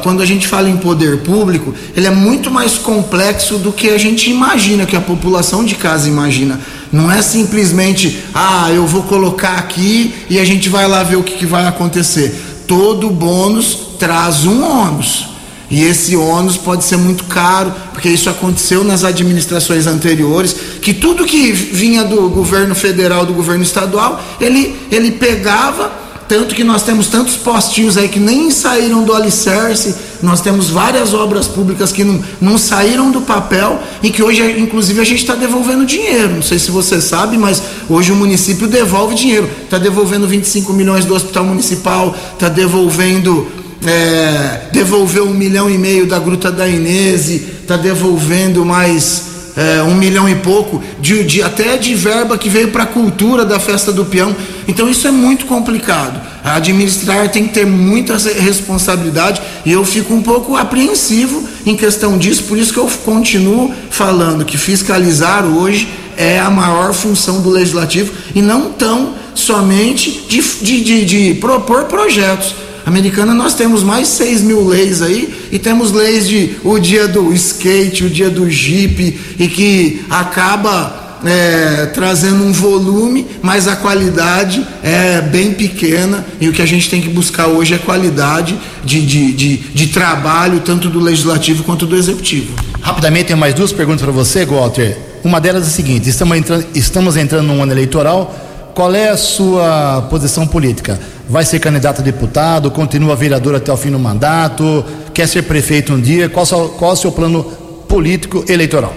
quando 0.03 0.21
a 0.21 0.25
gente 0.25 0.47
fala 0.47 0.69
em 0.69 0.77
poder 0.77 1.19
público, 1.19 1.73
ele 1.95 2.07
é 2.07 2.11
muito 2.11 2.51
mais 2.51 2.77
complexo 2.77 3.57
do 3.57 3.71
que 3.71 3.89
a 3.89 3.97
gente 3.97 4.29
imagina, 4.29 4.85
que 4.85 4.95
a 4.95 5.01
população 5.01 5.65
de 5.65 5.75
casa 5.75 6.07
imagina. 6.07 6.59
Não 6.91 7.11
é 7.11 7.21
simplesmente, 7.21 8.19
ah, 8.33 8.69
eu 8.71 8.85
vou 8.85 9.03
colocar 9.03 9.57
aqui 9.57 10.13
e 10.29 10.39
a 10.39 10.45
gente 10.45 10.69
vai 10.69 10.87
lá 10.87 11.01
ver 11.01 11.15
o 11.15 11.23
que, 11.23 11.33
que 11.33 11.45
vai 11.45 11.67
acontecer. 11.67 12.63
Todo 12.67 13.09
bônus 13.09 13.77
traz 13.97 14.45
um 14.45 14.63
ônus. 14.63 15.32
E 15.69 15.83
esse 15.83 16.15
ônus 16.15 16.57
pode 16.57 16.83
ser 16.83 16.97
muito 16.97 17.23
caro, 17.25 17.73
porque 17.91 18.09
isso 18.09 18.29
aconteceu 18.29 18.83
nas 18.83 19.03
administrações 19.03 19.87
anteriores, 19.87 20.55
que 20.81 20.93
tudo 20.93 21.25
que 21.25 21.51
vinha 21.51 22.03
do 22.03 22.29
governo 22.29 22.75
federal, 22.75 23.25
do 23.25 23.33
governo 23.33 23.63
estadual, 23.63 24.21
ele, 24.39 24.75
ele 24.91 25.11
pegava, 25.11 25.91
tanto 26.27 26.53
que 26.53 26.63
nós 26.63 26.83
temos 26.83 27.07
tantos 27.07 27.35
postinhos 27.35 27.97
aí 27.97 28.07
que 28.07 28.19
nem 28.19 28.51
saíram 28.51 29.03
do 29.03 29.13
alicerce, 29.13 29.95
nós 30.21 30.41
temos 30.41 30.69
várias 30.69 31.13
obras 31.13 31.47
públicas 31.47 31.91
que 31.91 32.03
não, 32.03 32.23
não 32.39 32.57
saíram 32.57 33.11
do 33.11 33.21
papel 33.21 33.81
e 34.01 34.09
que 34.09 34.23
hoje, 34.23 34.41
inclusive, 34.59 35.01
a 35.01 35.03
gente 35.03 35.19
está 35.19 35.35
devolvendo 35.35 35.85
dinheiro. 35.85 36.35
Não 36.35 36.41
sei 36.41 36.59
se 36.59 36.71
você 36.71 37.01
sabe, 37.01 37.37
mas 37.37 37.61
hoje 37.89 38.11
o 38.11 38.15
município 38.15 38.67
devolve 38.67 39.15
dinheiro. 39.15 39.49
Está 39.63 39.77
devolvendo 39.77 40.27
25 40.27 40.71
milhões 40.71 41.03
do 41.03 41.13
hospital 41.13 41.43
municipal, 41.45 42.15
está 42.33 42.47
devolvendo 42.47 43.62
é, 43.87 44.69
devolveu 44.71 45.25
um 45.25 45.33
milhão 45.33 45.69
e 45.69 45.77
meio 45.77 46.05
da 46.05 46.19
Gruta 46.19 46.51
da 46.51 46.67
Inês, 46.67 47.29
está 47.29 47.77
devolvendo 47.77 48.65
mais 48.65 49.33
é, 49.55 49.83
um 49.83 49.93
milhão 49.95 50.27
e 50.27 50.35
pouco, 50.35 50.81
de, 50.99 51.23
de, 51.23 51.41
até 51.41 51.77
de 51.77 51.93
verba 51.93 52.37
que 52.37 52.49
veio 52.49 52.69
para 52.69 52.83
a 52.83 52.87
cultura 52.87 53.45
da 53.45 53.59
festa 53.59 53.91
do 53.91 54.05
peão. 54.05 54.35
Então 54.67 54.89
isso 54.89 55.07
é 55.07 55.11
muito 55.11 55.45
complicado. 55.45 56.19
Administrar 56.43 57.29
tem 57.29 57.47
que 57.47 57.53
ter 57.53 57.65
muita 57.65 58.17
responsabilidade 58.17 59.41
e 59.65 59.71
eu 59.71 59.85
fico 59.85 60.13
um 60.13 60.21
pouco 60.21 60.55
apreensivo 60.55 61.47
em 61.65 61.75
questão 61.75 62.17
disso, 62.17 62.43
por 62.43 62.57
isso 62.57 62.73
que 62.73 62.79
eu 62.79 62.89
continuo 63.05 63.73
falando 63.89 64.43
que 64.43 64.57
fiscalizar 64.57 65.45
hoje 65.45 65.87
é 66.17 66.39
a 66.39 66.49
maior 66.49 66.93
função 66.93 67.41
do 67.41 67.49
legislativo 67.49 68.11
e 68.35 68.41
não 68.41 68.71
tão 68.71 69.13
somente 69.33 70.25
de, 70.27 70.41
de, 70.41 71.05
de 71.05 71.33
propor 71.35 71.85
projetos 71.85 72.53
americana 72.85 73.33
nós 73.33 73.53
temos 73.53 73.83
mais 73.83 74.07
6 74.09 74.41
mil 74.41 74.65
leis 74.65 75.01
aí 75.01 75.33
e 75.51 75.59
temos 75.59 75.91
leis 75.91 76.27
de 76.27 76.55
o 76.63 76.77
dia 76.79 77.07
do 77.07 77.33
skate, 77.33 78.03
o 78.03 78.09
dia 78.09 78.29
do 78.29 78.49
jeep 78.49 79.19
e 79.39 79.47
que 79.47 80.05
acaba 80.09 81.03
é, 81.25 81.85
trazendo 81.87 82.43
um 82.43 82.51
volume, 82.51 83.25
mas 83.41 83.67
a 83.67 83.75
qualidade 83.75 84.65
é 84.83 85.21
bem 85.21 85.53
pequena 85.53 86.25
e 86.39 86.49
o 86.49 86.51
que 86.51 86.61
a 86.61 86.65
gente 86.65 86.89
tem 86.89 87.01
que 87.01 87.09
buscar 87.09 87.47
hoje 87.47 87.73
é 87.73 87.77
qualidade 87.77 88.59
de, 88.83 89.01
de, 89.05 89.31
de, 89.31 89.57
de 89.57 89.87
trabalho, 89.87 90.59
tanto 90.59 90.89
do 90.89 90.99
legislativo 90.99 91.63
quanto 91.63 91.85
do 91.85 91.95
executivo. 91.95 92.53
Rapidamente, 92.81 93.27
tenho 93.27 93.39
mais 93.39 93.53
duas 93.53 93.71
perguntas 93.71 94.01
para 94.01 94.11
você, 94.11 94.45
Walter. 94.45 94.97
Uma 95.23 95.39
delas 95.39 95.63
é 95.63 95.67
a 95.67 95.69
seguinte: 95.69 96.09
estamos 96.09 96.37
entrando, 96.37 96.65
estamos 96.75 97.15
entrando 97.15 97.47
num 97.47 97.63
ano 97.63 97.71
eleitoral 97.71 98.52
qual 98.73 98.93
é 98.93 99.09
a 99.09 99.17
sua 99.17 100.07
posição 100.09 100.47
política? 100.47 100.99
Vai 101.29 101.45
ser 101.45 101.59
candidato 101.59 102.01
a 102.01 102.03
deputado? 102.03 102.71
Continua 102.71 103.15
vereador 103.15 103.55
até 103.55 103.71
o 103.71 103.77
fim 103.77 103.91
do 103.91 103.99
mandato? 103.99 104.83
Quer 105.13 105.27
ser 105.27 105.43
prefeito 105.43 105.93
um 105.93 106.01
dia? 106.01 106.27
Qual, 106.29 106.45
qual 106.45 106.91
é 106.91 106.93
o 106.93 106.97
seu 106.97 107.11
plano 107.11 107.43
político 107.87 108.43
eleitoral? 108.49 108.93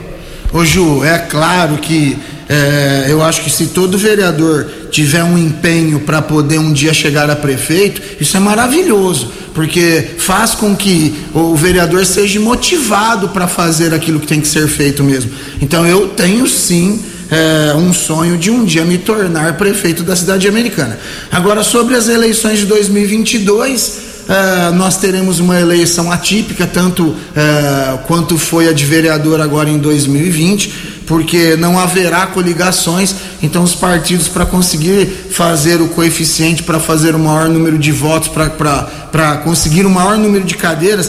Ô 0.53 0.65
Ju, 0.65 1.05
é 1.05 1.19
claro 1.19 1.77
que 1.79 2.17
é, 2.49 3.07
eu 3.09 3.23
acho 3.23 3.43
que 3.43 3.51
se 3.51 3.67
todo 3.67 3.99
vereador 3.99 4.67
tiver 4.91 5.23
um 5.25 5.37
empenho 5.37 6.01
para 6.01 6.23
poder 6.23 6.59
um 6.59 6.73
dia 6.73 6.95
chegar 6.95 7.29
a 7.29 7.37
prefeito, 7.37 8.01
isso 8.21 8.37
é 8.37 8.41
maravilhoso, 8.41 9.33
porque 9.53 10.11
faz 10.19 10.55
com 10.55 10.75
que 10.75 11.15
o 11.35 11.57
vereador 11.57 12.07
seja 12.07 12.39
motivado 12.39 13.31
para 13.31 13.49
fazer 13.49 13.93
aquilo 13.93 14.21
que 14.21 14.27
tem 14.27 14.41
que 14.41 14.49
ser 14.49 14.69
feito 14.69 15.03
mesmo. 15.03 15.33
Então 15.61 15.85
eu 15.85 16.09
tenho 16.09 16.47
sim 16.47 17.03
é, 17.31 17.75
um 17.75 17.93
sonho 17.93 18.37
de 18.37 18.51
um 18.51 18.65
dia 18.65 18.85
me 18.85 18.99
tornar 18.99 19.57
prefeito 19.57 20.03
da 20.03 20.15
cidade 20.15 20.47
americana. 20.47 20.99
Agora, 21.31 21.63
sobre 21.63 21.95
as 21.95 22.09
eleições 22.09 22.59
de 22.59 22.67
2022. 22.67 24.17
É, 24.29 24.73
nós 24.73 24.97
teremos 24.97 25.39
uma 25.39 25.61
eleição 25.61 26.11
atípica, 26.11 26.67
tanto 26.67 27.15
é, 27.37 27.97
quanto 28.09 28.37
foi 28.37 28.69
a 28.69 28.73
de 28.73 28.85
vereador 28.85 29.41
agora 29.41 29.71
em 29.71 29.79
2020, 29.79 31.05
porque 31.07 31.55
não 31.55 31.79
haverá 31.79 32.27
coligações, 32.27 33.15
então 33.41 33.63
os 33.63 33.77
partidos, 33.77 34.27
para 34.27 34.45
conseguir 34.45 35.07
fazer 35.31 35.81
o 35.81 35.87
coeficiente, 35.91 36.65
para 36.65 36.81
fazer 36.81 37.15
o 37.15 37.21
maior 37.21 37.49
número 37.49 37.79
de 37.79 37.93
votos, 37.93 38.29
para 38.29 39.37
conseguir 39.45 39.87
o 39.87 39.91
maior 39.91 40.19
número 40.19 40.45
de 40.45 40.57
cadeiras, 40.57 41.09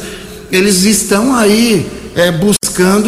eles 0.51 0.83
estão 0.83 1.35
aí 1.35 1.87
é, 2.15 2.31
buscando 2.31 2.56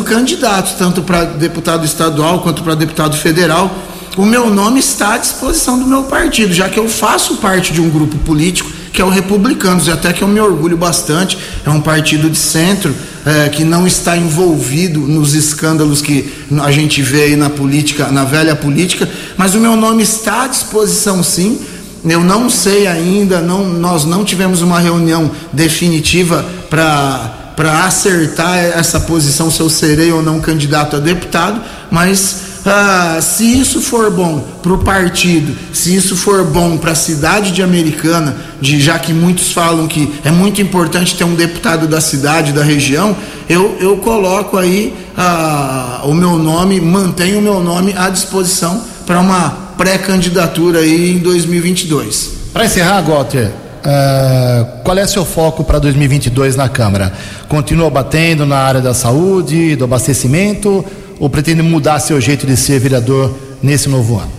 candidatos, 0.04 0.74
tanto 0.74 1.02
para 1.02 1.26
deputado 1.26 1.86
estadual 1.86 2.40
quanto 2.40 2.64
para 2.64 2.76
deputado 2.76 3.16
federal. 3.16 3.72
O 4.18 4.26
meu 4.26 4.50
nome 4.50 4.80
está 4.80 5.14
à 5.14 5.18
disposição 5.18 5.80
do 5.80 5.86
meu 5.86 6.04
partido, 6.04 6.54
já 6.54 6.68
que 6.68 6.80
eu 6.80 6.90
faço 6.90 7.38
parte 7.38 7.72
de 7.72 7.80
um 7.80 7.90
grupo 7.90 8.18
político 8.20 8.70
que 8.92 9.02
é 9.02 9.06
o 9.06 9.10
Republicanos, 9.10 9.88
e 9.88 9.92
até 9.92 10.12
que 10.12 10.22
eu 10.22 10.28
me 10.28 10.42
orgulho 10.42 10.76
bastante. 10.76 11.38
É 11.66 11.70
um 11.70 11.80
partido 11.80 12.30
de 12.30 12.38
centro 12.38 12.94
é, 13.26 13.48
que 13.48 13.64
não 13.64 13.88
está 13.88 14.18
envolvido 14.18 15.00
nos 15.00 15.34
escândalos 15.34 16.02
que 16.02 16.30
a 16.62 16.70
gente 16.70 17.02
vê 17.02 17.24
aí 17.24 17.36
na 17.38 17.50
política, 17.50 18.08
na 18.08 18.26
velha 18.26 18.56
política, 18.56 19.10
mas 19.38 19.56
o 19.56 19.60
meu 19.60 19.76
nome 19.76 20.04
está 20.04 20.44
à 20.44 20.48
disposição 20.48 21.24
sim 21.24 21.60
Eu 22.04 22.22
não 22.22 22.50
sei 22.50 22.88
ainda, 22.88 23.40
não, 23.40 23.70
nós 23.70 24.06
não 24.06 24.26
tivemos 24.26 24.62
uma 24.62 24.80
reunião 24.80 25.32
definitiva 25.54 26.46
para 26.70 27.39
para 27.60 27.84
acertar 27.84 28.58
essa 28.58 29.02
posição 29.02 29.52
se 29.52 29.60
eu 29.60 29.70
serei 29.70 30.14
ou 30.14 30.24
não 30.24 30.40
candidato 30.40 30.96
a 30.96 31.00
deputado, 31.00 31.60
mas 31.92 32.62
ah, 32.66 33.20
se 33.22 33.60
isso 33.60 33.82
for 33.82 34.10
bom 34.10 34.40
para 34.64 34.72
o 34.72 34.78
partido, 34.78 35.54
se 35.74 35.94
isso 35.94 36.16
for 36.16 36.46
bom 36.46 36.78
para 36.78 36.94
a 36.94 36.96
cidade 36.96 37.52
de 37.52 37.62
Americana, 37.62 38.34
de, 38.62 38.80
já 38.80 38.98
que 38.98 39.12
muitos 39.12 39.52
falam 39.52 39.90
que 39.90 40.10
é 40.24 40.32
muito 40.32 40.62
importante 40.62 41.18
ter 41.18 41.26
um 41.26 41.36
deputado 41.36 41.86
da 41.86 42.00
cidade, 42.00 42.54
da 42.54 42.64
região, 42.64 43.14
eu, 43.50 43.76
eu 43.82 43.98
coloco 43.98 44.58
aí 44.58 44.94
ah, 45.18 46.00
o 46.06 46.14
meu 46.14 46.38
nome, 46.38 46.80
mantenho 46.80 47.40
o 47.40 47.42
meu 47.42 47.60
nome 47.60 47.94
à 47.98 48.08
disposição 48.10 48.82
para 49.06 49.20
uma 49.20 49.50
pré-candidatura 49.78 50.80
aí 50.80 51.12
em 51.12 51.18
2022. 51.18 52.32
Para 52.54 52.64
encerrar, 52.64 53.02
Walter, 53.02 53.52
Uh, 53.80 54.84
qual 54.84 54.98
é 54.98 55.08
seu 55.08 55.24
foco 55.24 55.64
para 55.64 55.80
2022 55.80 56.56
na 56.56 56.68
Câmara? 56.68 57.14
Continua 57.48 57.90
batendo 57.90 58.46
na 58.46 58.58
área 58.58 58.82
da 58.82 58.94
saúde, 58.94 59.76
do 59.76 59.86
abastecimento 59.86 60.84
ou 61.20 61.30
pretende 61.30 61.62
mudar 61.62 62.00
seu 62.00 62.20
jeito 62.20 62.46
de 62.46 62.58
ser 62.58 62.80
vereador 62.80 63.34
nesse 63.62 63.88
novo 63.90 64.18
ano? 64.18 64.32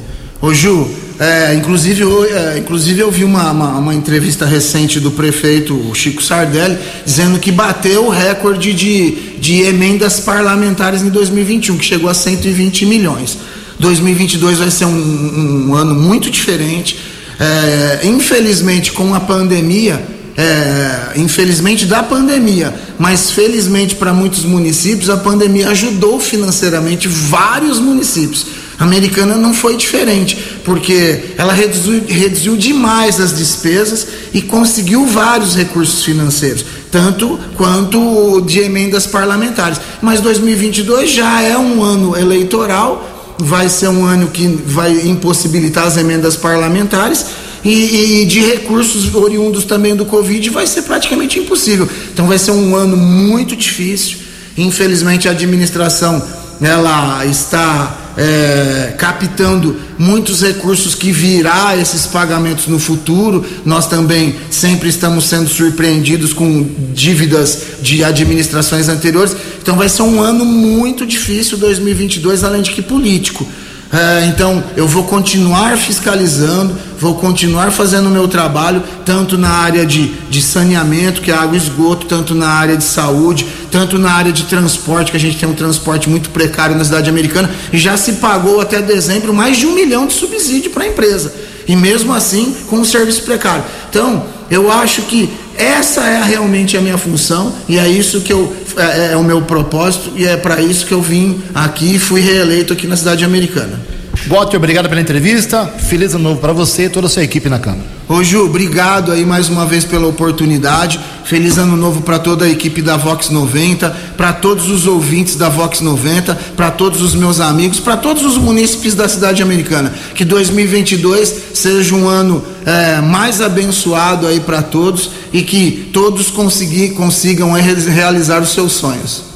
Ô 0.42 0.54
Ju, 0.54 0.88
é, 1.18 1.54
inclusive, 1.54 2.00
eu, 2.00 2.24
é, 2.24 2.58
inclusive 2.58 2.98
eu 2.98 3.10
vi 3.10 3.24
uma, 3.24 3.50
uma, 3.50 3.78
uma, 3.78 3.94
entrevista 3.94 4.46
recente 4.46 4.98
do 4.98 5.10
prefeito 5.10 5.78
Chico 5.94 6.22
Sardelli 6.22 6.78
dizendo 7.04 7.38
que 7.38 7.52
bateu 7.52 8.06
o 8.06 8.08
recorde 8.08 8.72
de, 8.72 9.36
de 9.38 9.60
emendas 9.62 10.20
parlamentares 10.20 11.02
em 11.02 11.10
2021, 11.10 11.76
que 11.76 11.84
chegou 11.84 12.08
a 12.08 12.14
120 12.14 12.86
milhões. 12.86 13.36
2022 13.78 14.58
vai 14.58 14.70
ser 14.70 14.86
um, 14.86 15.68
um 15.68 15.74
ano 15.74 15.94
muito 15.94 16.30
diferente. 16.30 16.96
É, 17.40 18.00
infelizmente, 18.06 18.92
com 18.92 19.14
a 19.14 19.20
pandemia, 19.20 19.98
é, 20.36 21.12
infelizmente 21.16 21.86
da 21.86 22.02
pandemia, 22.02 22.74
mas 22.98 23.30
felizmente 23.30 23.94
para 23.94 24.12
muitos 24.12 24.44
municípios, 24.44 25.08
a 25.08 25.16
pandemia 25.16 25.70
ajudou 25.70 26.20
financeiramente 26.20 27.08
vários 27.08 27.78
municípios. 27.78 28.46
A 28.78 28.84
americana 28.84 29.36
não 29.36 29.54
foi 29.54 29.76
diferente, 29.76 30.36
porque 30.64 31.34
ela 31.36 31.52
reduziu, 31.52 32.02
reduziu 32.06 32.56
demais 32.56 33.20
as 33.20 33.36
despesas 33.36 34.06
e 34.32 34.40
conseguiu 34.42 35.06
vários 35.06 35.54
recursos 35.54 36.04
financeiros, 36.04 36.64
tanto 36.90 37.38
quanto 37.56 38.42
de 38.42 38.60
emendas 38.60 39.06
parlamentares. 39.06 39.80
Mas 40.00 40.20
2022 40.20 41.10
já 41.10 41.42
é 41.42 41.56
um 41.58 41.82
ano 41.82 42.16
eleitoral, 42.16 43.19
vai 43.40 43.68
ser 43.68 43.88
um 43.88 44.04
ano 44.04 44.28
que 44.28 44.46
vai 44.66 45.08
impossibilitar 45.08 45.86
as 45.86 45.96
emendas 45.96 46.36
parlamentares 46.36 47.26
e, 47.64 48.22
e, 48.22 48.26
de 48.26 48.40
recursos 48.40 49.14
oriundos 49.14 49.64
também 49.64 49.94
do 49.94 50.04
Covid 50.04 50.48
vai 50.50 50.66
ser 50.66 50.82
praticamente 50.82 51.38
impossível. 51.38 51.88
Então 52.12 52.26
vai 52.26 52.38
ser 52.38 52.52
um 52.52 52.74
ano 52.74 52.96
muito 52.96 53.54
difícil. 53.54 54.18
Infelizmente 54.56 55.28
a 55.28 55.32
administração 55.32 56.22
ela 56.60 57.24
está 57.24 57.99
é, 58.16 58.94
captando 58.98 59.76
muitos 59.98 60.42
recursos 60.42 60.94
que 60.94 61.12
virá 61.12 61.76
esses 61.76 62.06
pagamentos 62.06 62.66
no 62.66 62.78
futuro. 62.78 63.44
Nós 63.64 63.86
também 63.86 64.34
sempre 64.50 64.88
estamos 64.88 65.24
sendo 65.24 65.48
surpreendidos 65.48 66.32
com 66.32 66.66
dívidas 66.92 67.62
de 67.82 68.04
administrações 68.04 68.88
anteriores. 68.88 69.36
Então 69.62 69.76
vai 69.76 69.88
ser 69.88 70.02
um 70.02 70.20
ano 70.20 70.44
muito 70.44 71.06
difícil 71.06 71.58
2022, 71.58 72.44
além 72.44 72.62
de 72.62 72.70
que 72.70 72.82
político. 72.82 73.46
É, 73.92 74.26
então 74.26 74.62
eu 74.76 74.86
vou 74.86 75.02
continuar 75.02 75.76
fiscalizando, 75.76 76.76
vou 76.96 77.16
continuar 77.16 77.72
fazendo 77.72 78.06
o 78.06 78.10
meu 78.10 78.28
trabalho, 78.28 78.80
tanto 79.04 79.36
na 79.36 79.50
área 79.50 79.84
de, 79.84 80.12
de 80.30 80.40
saneamento, 80.40 81.20
que 81.20 81.32
é 81.32 81.34
água 81.34 81.56
e 81.56 81.58
esgoto, 81.58 82.06
tanto 82.06 82.32
na 82.32 82.48
área 82.48 82.76
de 82.76 82.84
saúde, 82.84 83.44
tanto 83.70 83.98
na 83.98 84.12
área 84.12 84.32
de 84.32 84.44
transporte, 84.44 85.10
que 85.10 85.16
a 85.16 85.20
gente 85.20 85.38
tem 85.38 85.48
um 85.48 85.54
transporte 85.54 86.08
muito 86.08 86.30
precário 86.30 86.76
na 86.76 86.84
cidade 86.84 87.08
americana, 87.08 87.50
e 87.72 87.78
já 87.78 87.96
se 87.96 88.14
pagou 88.14 88.60
até 88.60 88.82
dezembro 88.82 89.32
mais 89.32 89.56
de 89.56 89.66
um 89.66 89.74
milhão 89.74 90.06
de 90.06 90.14
subsídio 90.14 90.70
para 90.70 90.84
a 90.84 90.88
empresa. 90.88 91.32
E 91.66 91.76
mesmo 91.76 92.12
assim, 92.12 92.54
com 92.68 92.76
um 92.78 92.84
serviço 92.84 93.22
precário. 93.22 93.64
Então, 93.88 94.26
eu 94.50 94.70
acho 94.70 95.02
que 95.02 95.30
essa 95.56 96.02
é 96.04 96.22
realmente 96.22 96.76
a 96.76 96.80
minha 96.80 96.98
função 96.98 97.52
e 97.68 97.78
é 97.78 97.86
isso 97.86 98.22
que 98.22 98.32
eu 98.32 98.56
é, 98.76 99.12
é 99.12 99.16
o 99.16 99.22
meu 99.22 99.42
propósito 99.42 100.12
e 100.16 100.24
é 100.24 100.36
para 100.36 100.60
isso 100.60 100.86
que 100.86 100.92
eu 100.92 101.02
vim 101.02 101.42
aqui 101.54 101.96
e 101.96 101.98
fui 101.98 102.20
reeleito 102.20 102.72
aqui 102.72 102.86
na 102.86 102.96
cidade 102.96 103.24
americana. 103.24 103.78
Walter, 104.26 104.58
obrigado 104.58 104.88
pela 104.88 105.00
entrevista. 105.00 105.66
Feliz 105.66 106.14
ano 106.14 106.24
novo 106.24 106.40
para 106.40 106.52
você 106.52 106.84
e 106.84 106.88
toda 106.88 107.06
a 107.06 107.10
sua 107.10 107.24
equipe 107.24 107.48
na 107.48 107.58
Câmara. 107.58 107.84
Ô 108.08 108.22
Ju, 108.22 108.44
obrigado 108.44 109.12
aí 109.12 109.24
mais 109.24 109.48
uma 109.48 109.64
vez 109.64 109.84
pela 109.84 110.06
oportunidade. 110.06 111.00
Feliz 111.24 111.58
ano 111.58 111.76
novo 111.76 112.02
para 112.02 112.18
toda 112.18 112.44
a 112.44 112.48
equipe 112.48 112.82
da 112.82 112.96
Vox 112.96 113.30
90, 113.30 113.88
para 114.16 114.32
todos 114.32 114.68
os 114.68 114.86
ouvintes 114.86 115.36
da 115.36 115.48
Vox 115.48 115.80
90, 115.80 116.34
para 116.56 116.70
todos 116.70 117.00
os 117.00 117.14
meus 117.14 117.40
amigos, 117.40 117.80
para 117.80 117.96
todos 117.96 118.24
os 118.24 118.36
munícipes 118.36 118.94
da 118.94 119.08
cidade 119.08 119.42
americana. 119.42 119.92
Que 120.14 120.24
2022 120.24 121.34
seja 121.54 121.94
um 121.94 122.08
ano 122.08 122.44
é, 122.66 123.00
mais 123.00 123.40
abençoado 123.40 124.26
aí 124.26 124.40
para 124.40 124.60
todos 124.60 125.10
e 125.32 125.42
que 125.42 125.88
todos 125.92 126.30
conseguir, 126.30 126.90
consigam 126.90 127.52
realizar 127.52 128.42
os 128.42 128.50
seus 128.50 128.72
sonhos. 128.72 129.29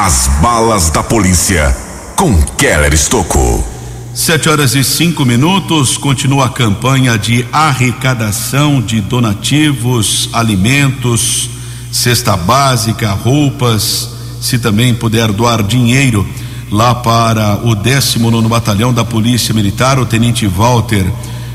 As 0.00 0.28
balas 0.40 0.90
da 0.90 1.02
polícia 1.02 1.76
com 2.14 2.40
Keller 2.56 2.94
Estocou. 2.94 3.66
Sete 4.14 4.48
horas 4.48 4.76
e 4.76 4.84
cinco 4.84 5.24
minutos, 5.24 5.96
continua 5.96 6.46
a 6.46 6.48
campanha 6.48 7.18
de 7.18 7.44
arrecadação 7.52 8.80
de 8.80 9.00
donativos, 9.00 10.30
alimentos, 10.32 11.50
cesta 11.90 12.36
básica, 12.36 13.10
roupas, 13.10 14.10
se 14.40 14.60
também 14.60 14.94
puder 14.94 15.32
doar 15.32 15.64
dinheiro 15.64 16.24
lá 16.70 16.94
para 16.94 17.56
o 17.64 17.74
19 17.74 18.46
Batalhão 18.46 18.94
da 18.94 19.04
Polícia 19.04 19.52
Militar, 19.52 19.98
o 19.98 20.06
Tenente 20.06 20.46
Walter 20.46 21.12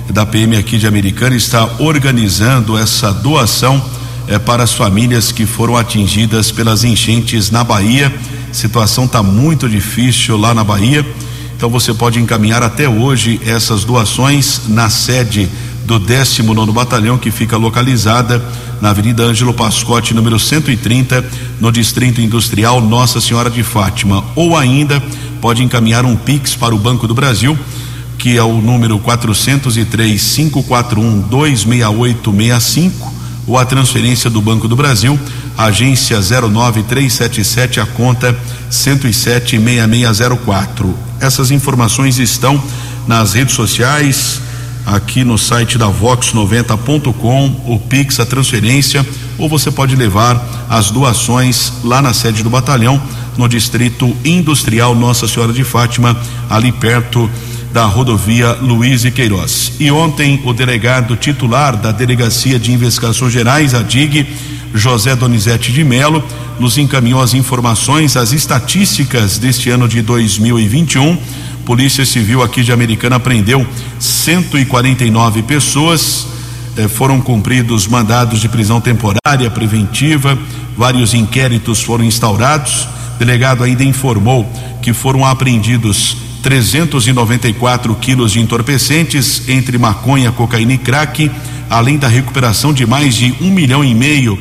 da 0.09 0.25
PM 0.25 0.57
aqui 0.57 0.77
de 0.77 0.85
Americana 0.85 1.37
está 1.37 1.65
organizando 1.79 2.77
essa 2.77 3.13
doação 3.13 3.81
é, 4.27 4.39
para 4.39 4.63
as 4.63 4.73
famílias 4.73 5.31
que 5.31 5.45
foram 5.45 5.75
atingidas 5.77 6.51
pelas 6.51 6.83
enchentes 6.83 7.51
na 7.51 7.63
Bahia. 7.63 8.13
A 8.49 8.53
situação 8.53 9.05
está 9.05 9.23
muito 9.23 9.67
difícil 9.67 10.37
lá 10.37 10.53
na 10.53 10.63
Bahia, 10.63 11.05
então 11.55 11.69
você 11.69 11.93
pode 11.93 12.19
encaminhar 12.19 12.61
até 12.61 12.87
hoje 12.87 13.39
essas 13.45 13.83
doações 13.83 14.61
na 14.67 14.89
sede 14.89 15.49
do 15.85 15.99
19 15.99 16.71
Batalhão, 16.71 17.17
que 17.17 17.31
fica 17.31 17.57
localizada 17.57 18.43
na 18.81 18.89
Avenida 18.89 19.23
Ângelo 19.23 19.53
Pascotti, 19.53 20.13
número 20.13 20.39
130, 20.39 21.25
no 21.59 21.71
Distrito 21.71 22.21
Industrial 22.21 22.81
Nossa 22.81 23.19
Senhora 23.21 23.49
de 23.49 23.63
Fátima. 23.63 24.23
Ou 24.35 24.57
ainda 24.57 25.01
pode 25.41 25.63
encaminhar 25.63 26.05
um 26.05 26.15
Pix 26.15 26.55
para 26.55 26.73
o 26.73 26.77
Banco 26.77 27.07
do 27.07 27.13
Brasil, 27.13 27.57
que 28.17 28.37
é 28.37 28.43
o 28.43 28.61
número 28.61 28.97
403 28.99 30.35
541 30.35 31.21
26865 31.21 33.12
ou 33.47 33.57
a 33.57 33.65
transferência 33.65 34.29
do 34.29 34.41
Banco 34.41 34.67
do 34.67 34.75
Brasil, 34.75 35.17
agência 35.57 36.19
09377, 36.19 37.79
a 37.79 37.85
conta 37.85 38.37
1076604. 38.69 40.93
Essas 41.19 41.51
informações 41.51 42.19
estão 42.19 42.61
nas 43.07 43.33
redes 43.33 43.55
sociais, 43.55 44.41
aqui 44.85 45.23
no 45.23 45.37
site 45.37 45.77
da 45.77 45.87
vox90.com, 45.87 47.61
o 47.65 47.79
Pix, 47.79 48.19
a 48.19 48.25
transferência, 48.25 49.05
ou 49.37 49.49
você 49.49 49.71
pode 49.71 49.95
levar 49.95 50.65
as 50.69 50.91
doações 50.91 51.73
lá 51.83 52.01
na 52.01 52.13
sede 52.13 52.43
do 52.43 52.49
batalhão, 52.49 53.01
no 53.37 53.47
distrito 53.47 54.15
industrial 54.23 54.93
Nossa 54.93 55.27
Senhora 55.27 55.53
de 55.53 55.63
Fátima, 55.63 56.15
ali 56.49 56.71
perto 56.71 57.29
da 57.73 57.85
rodovia 57.85 58.53
Luiz 58.61 59.03
e 59.03 59.09
Queiroz. 59.09 59.73
E 59.79 59.89
ontem 59.89 60.39
o 60.45 60.53
delegado 60.53 61.15
titular 61.15 61.75
da 61.75 61.91
Delegacia 61.91 62.59
de 62.59 62.71
Investigações 62.71 63.33
Gerais, 63.33 63.73
a 63.73 63.81
DIG, 63.81 64.27
José 64.75 65.15
Donizete 65.15 65.71
de 65.71 65.83
Melo, 65.83 66.23
nos 66.59 66.77
encaminhou 66.77 67.19
as 67.19 67.33
informações, 67.33 68.15
as 68.15 68.31
estatísticas 68.31 69.39
deste 69.39 69.71
ano 69.71 69.87
de 69.87 70.03
2021. 70.03 71.17
Polícia 71.65 72.05
Civil 72.05 72.43
aqui 72.43 72.63
de 72.63 72.71
Americana 72.71 73.19
prendeu 73.19 73.65
149 73.99 75.41
pessoas, 75.41 76.27
eh, 76.77 76.87
foram 76.87 77.19
cumpridos 77.19 77.87
mandados 77.87 78.39
de 78.39 78.47
prisão 78.47 78.79
temporária, 78.79 79.49
preventiva, 79.49 80.37
vários 80.77 81.15
inquéritos 81.15 81.81
foram 81.81 82.03
instaurados. 82.03 82.87
O 83.15 83.19
delegado 83.19 83.63
ainda 83.63 83.83
informou 83.83 84.47
que 84.79 84.93
foram 84.93 85.25
apreendidos 85.25 86.17
394 86.43 87.95
quilos 87.95 88.33
de 88.33 88.41
entorpecentes 88.41 89.47
entre 89.47 89.77
maconha, 89.77 90.29
cocaína 90.31 90.73
e 90.73 90.77
crack, 90.77 91.31
além 91.69 91.97
da 91.97 92.09
recuperação 92.09 92.73
de 92.73 92.85
mais 92.85 93.15
de 93.15 93.33
um 93.39 93.49
milhão 93.49 93.83
e 93.83 93.95
meio 93.95 94.37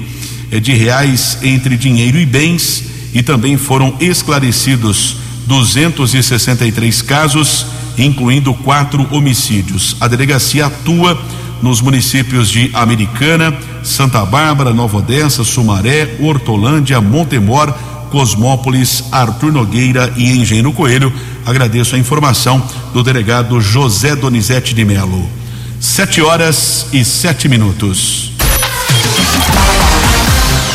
eh, 0.50 0.58
de 0.58 0.72
reais 0.72 1.38
entre 1.42 1.76
dinheiro 1.76 2.18
e 2.18 2.26
bens, 2.26 2.84
e 3.14 3.22
também 3.22 3.56
foram 3.56 3.94
esclarecidos 4.00 5.16
263 5.46 7.02
casos, 7.02 7.66
incluindo 7.96 8.52
quatro 8.52 9.06
homicídios. 9.14 9.96
A 10.00 10.08
delegacia 10.08 10.66
atua 10.66 11.16
nos 11.62 11.80
municípios 11.80 12.50
de 12.50 12.68
Americana, 12.72 13.56
Santa 13.84 14.24
Bárbara, 14.24 14.74
Nova 14.74 14.98
Odessa, 14.98 15.44
Sumaré, 15.44 16.16
Hortolândia, 16.20 17.00
Montemor, 17.00 17.72
Cosmópolis, 18.10 19.04
Arthur 19.12 19.52
Nogueira 19.52 20.12
e 20.16 20.32
Engenheiro 20.32 20.72
Coelho. 20.72 21.12
Agradeço 21.44 21.96
a 21.96 21.98
informação 21.98 22.62
do 22.92 23.02
delegado 23.02 23.60
José 23.60 24.14
Donizete 24.14 24.74
de 24.74 24.84
Melo. 24.84 25.28
Sete 25.80 26.22
horas 26.22 26.86
e 26.92 27.04
sete 27.04 27.48
minutos. 27.48 28.30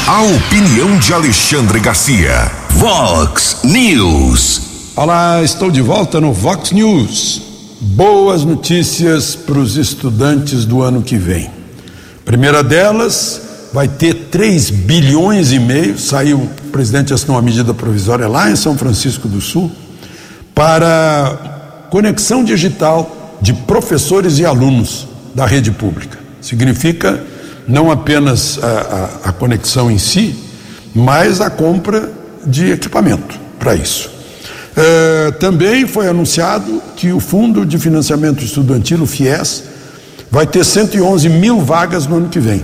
A 0.05 0.21
opinião 0.23 0.97
de 0.99 1.13
Alexandre 1.13 1.79
Garcia. 1.79 2.51
Vox 2.71 3.61
News. 3.63 4.61
Olá, 4.95 5.41
estou 5.41 5.71
de 5.71 5.81
volta 5.81 6.19
no 6.19 6.33
Vox 6.33 6.71
News. 6.71 7.41
Boas 7.79 8.43
notícias 8.43 9.35
para 9.35 9.59
os 9.59 9.77
estudantes 9.77 10.65
do 10.65 10.81
ano 10.81 11.01
que 11.01 11.17
vem. 11.17 11.49
Primeira 12.25 12.61
delas, 12.61 13.69
vai 13.71 13.87
ter 13.87 14.13
3 14.31 14.69
bilhões 14.69 15.53
e 15.53 15.59
meio, 15.59 15.97
saiu, 15.97 16.39
o 16.39 16.47
presidente 16.71 17.13
assinou 17.13 17.37
uma 17.37 17.41
medida 17.41 17.73
provisória 17.73 18.27
lá 18.27 18.51
em 18.51 18.55
São 18.55 18.77
Francisco 18.77 19.29
do 19.29 19.39
Sul, 19.39 19.71
para 20.57 21.85
conexão 21.91 22.43
digital 22.43 23.37
de 23.39 23.53
professores 23.53 24.39
e 24.39 24.45
alunos 24.45 25.07
da 25.35 25.45
rede 25.45 25.69
pública. 25.69 26.17
Significa 26.41 27.23
não 27.67 27.91
apenas 27.91 28.57
a, 28.63 29.19
a, 29.25 29.29
a 29.29 29.31
conexão 29.31 29.91
em 29.91 29.99
si, 29.99 30.35
mas 30.95 31.41
a 31.41 31.51
compra 31.51 32.11
de 32.43 32.71
equipamento 32.71 33.39
para 33.59 33.75
isso. 33.75 34.09
É, 34.75 35.31
também 35.33 35.85
foi 35.85 36.07
anunciado 36.07 36.81
que 36.95 37.11
o 37.11 37.19
Fundo 37.19 37.63
de 37.63 37.77
Financiamento 37.77 38.43
Estudantil, 38.43 39.03
o 39.03 39.05
FIES, 39.05 39.63
vai 40.31 40.47
ter 40.47 40.65
111 40.65 41.29
mil 41.29 41.61
vagas 41.61 42.07
no 42.07 42.17
ano 42.17 42.29
que 42.29 42.39
vem. 42.39 42.63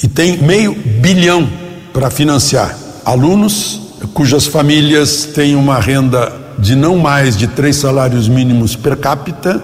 E 0.00 0.06
tem 0.06 0.40
meio 0.40 0.72
bilhão 0.72 1.50
para 1.92 2.10
financiar 2.10 2.78
alunos 3.04 3.80
cujas 4.14 4.46
famílias 4.46 5.24
têm 5.26 5.56
uma 5.56 5.80
renda 5.80 6.41
de 6.62 6.76
não 6.76 6.96
mais 6.96 7.36
de 7.36 7.48
três 7.48 7.74
salários 7.74 8.28
mínimos 8.28 8.76
per 8.76 8.96
capita, 8.96 9.62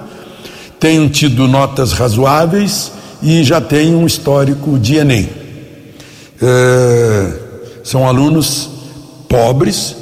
tenham 0.80 1.08
tido 1.08 1.46
notas 1.46 1.92
razoáveis 1.92 2.90
e 3.22 3.44
já 3.44 3.60
têm 3.60 3.94
um 3.94 4.04
histórico 4.04 4.76
de 4.76 4.96
Enem. 4.96 5.28
É, 6.42 7.32
são 7.84 8.04
alunos 8.04 8.68
pobres 9.28 9.94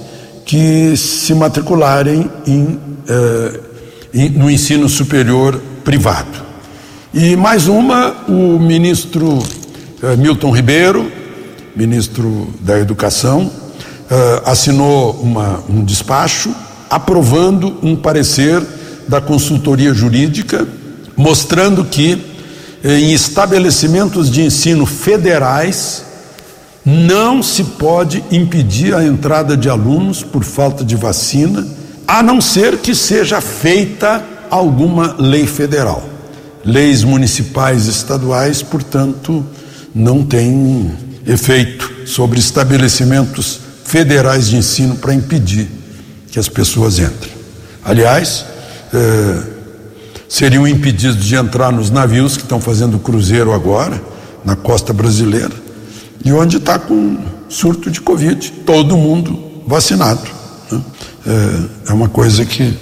que 0.46 0.96
se 0.96 1.34
matricularem 1.34 2.30
em, 2.46 2.80
é, 3.06 3.60
em, 4.14 4.30
no 4.30 4.50
ensino 4.50 4.88
superior 4.88 5.60
privado. 5.84 6.46
E 7.12 7.36
mais 7.36 7.68
uma, 7.68 8.24
o 8.26 8.58
ministro 8.58 9.38
é, 10.02 10.16
Milton 10.16 10.50
Ribeiro, 10.50 11.12
ministro 11.76 12.48
da 12.60 12.78
Educação, 12.78 13.50
é, 14.10 14.42
assinou 14.46 15.12
uma, 15.20 15.62
um 15.68 15.84
despacho 15.84 16.64
aprovando 16.96 17.76
um 17.82 17.94
parecer 17.94 18.62
da 19.06 19.20
consultoria 19.20 19.92
jurídica, 19.92 20.66
mostrando 21.14 21.84
que 21.84 22.18
em 22.82 23.12
estabelecimentos 23.12 24.30
de 24.30 24.40
ensino 24.40 24.86
federais 24.86 26.04
não 26.84 27.42
se 27.42 27.62
pode 27.64 28.24
impedir 28.32 28.94
a 28.94 29.04
entrada 29.04 29.56
de 29.58 29.68
alunos 29.68 30.22
por 30.22 30.42
falta 30.42 30.82
de 30.82 30.96
vacina, 30.96 31.66
a 32.08 32.22
não 32.22 32.40
ser 32.40 32.78
que 32.78 32.94
seja 32.94 33.42
feita 33.42 34.24
alguma 34.48 35.16
lei 35.18 35.46
federal. 35.46 36.02
Leis 36.64 37.04
municipais 37.04 37.86
e 37.86 37.90
estaduais, 37.90 38.62
portanto, 38.62 39.44
não 39.94 40.24
têm 40.24 40.90
efeito 41.26 42.06
sobre 42.06 42.38
estabelecimentos 42.38 43.60
federais 43.84 44.48
de 44.48 44.56
ensino 44.56 44.96
para 44.96 45.12
impedir 45.12 45.68
que 46.36 46.40
as 46.40 46.50
pessoas 46.50 46.98
entrem. 46.98 47.32
Aliás, 47.82 48.44
eh, 48.92 49.42
seriam 50.28 50.68
impedidos 50.68 51.24
de 51.24 51.34
entrar 51.34 51.72
nos 51.72 51.88
navios 51.88 52.36
que 52.36 52.42
estão 52.42 52.60
fazendo 52.60 52.98
cruzeiro 52.98 53.54
agora, 53.54 53.98
na 54.44 54.54
costa 54.54 54.92
brasileira, 54.92 55.54
e 56.22 56.30
onde 56.34 56.58
está 56.58 56.78
com 56.78 57.16
surto 57.48 57.90
de 57.90 58.02
Covid, 58.02 58.52
todo 58.66 58.98
mundo 58.98 59.62
vacinado. 59.66 60.20
Né? 60.70 60.82
É, 61.26 61.90
é, 61.90 61.92
uma 61.94 62.10
coisa 62.10 62.44
que 62.44 62.76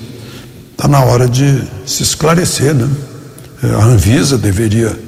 está 0.73 0.89
na 0.89 1.05
hora 1.05 1.29
de 1.29 1.63
se 1.87 2.03
esclarecer. 2.03 2.75
Né? 2.75 2.91
É, 3.63 3.67
a 3.69 3.85
Anvisa 3.85 4.37
deveria 4.37 4.99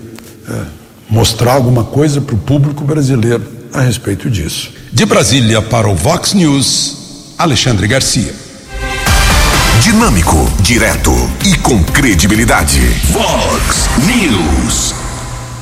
é, 0.49 0.63
mostrar 1.11 1.55
alguma 1.55 1.83
coisa 1.83 2.21
para 2.21 2.37
o 2.37 2.39
público 2.39 2.85
brasileiro 2.85 3.43
a 3.73 3.81
respeito 3.81 4.31
disso. 4.31 4.71
De 4.93 5.05
Brasília 5.05 5.61
para 5.61 5.89
o 5.89 5.97
Vox 5.97 6.33
News, 6.33 7.06
Alexandre 7.39 7.87
Garcia. 7.87 8.35
Dinâmico, 9.83 10.51
direto 10.63 11.13
e 11.45 11.55
com 11.59 11.85
credibilidade. 11.85 12.81
Vox 13.11 13.91
News. 14.07 14.95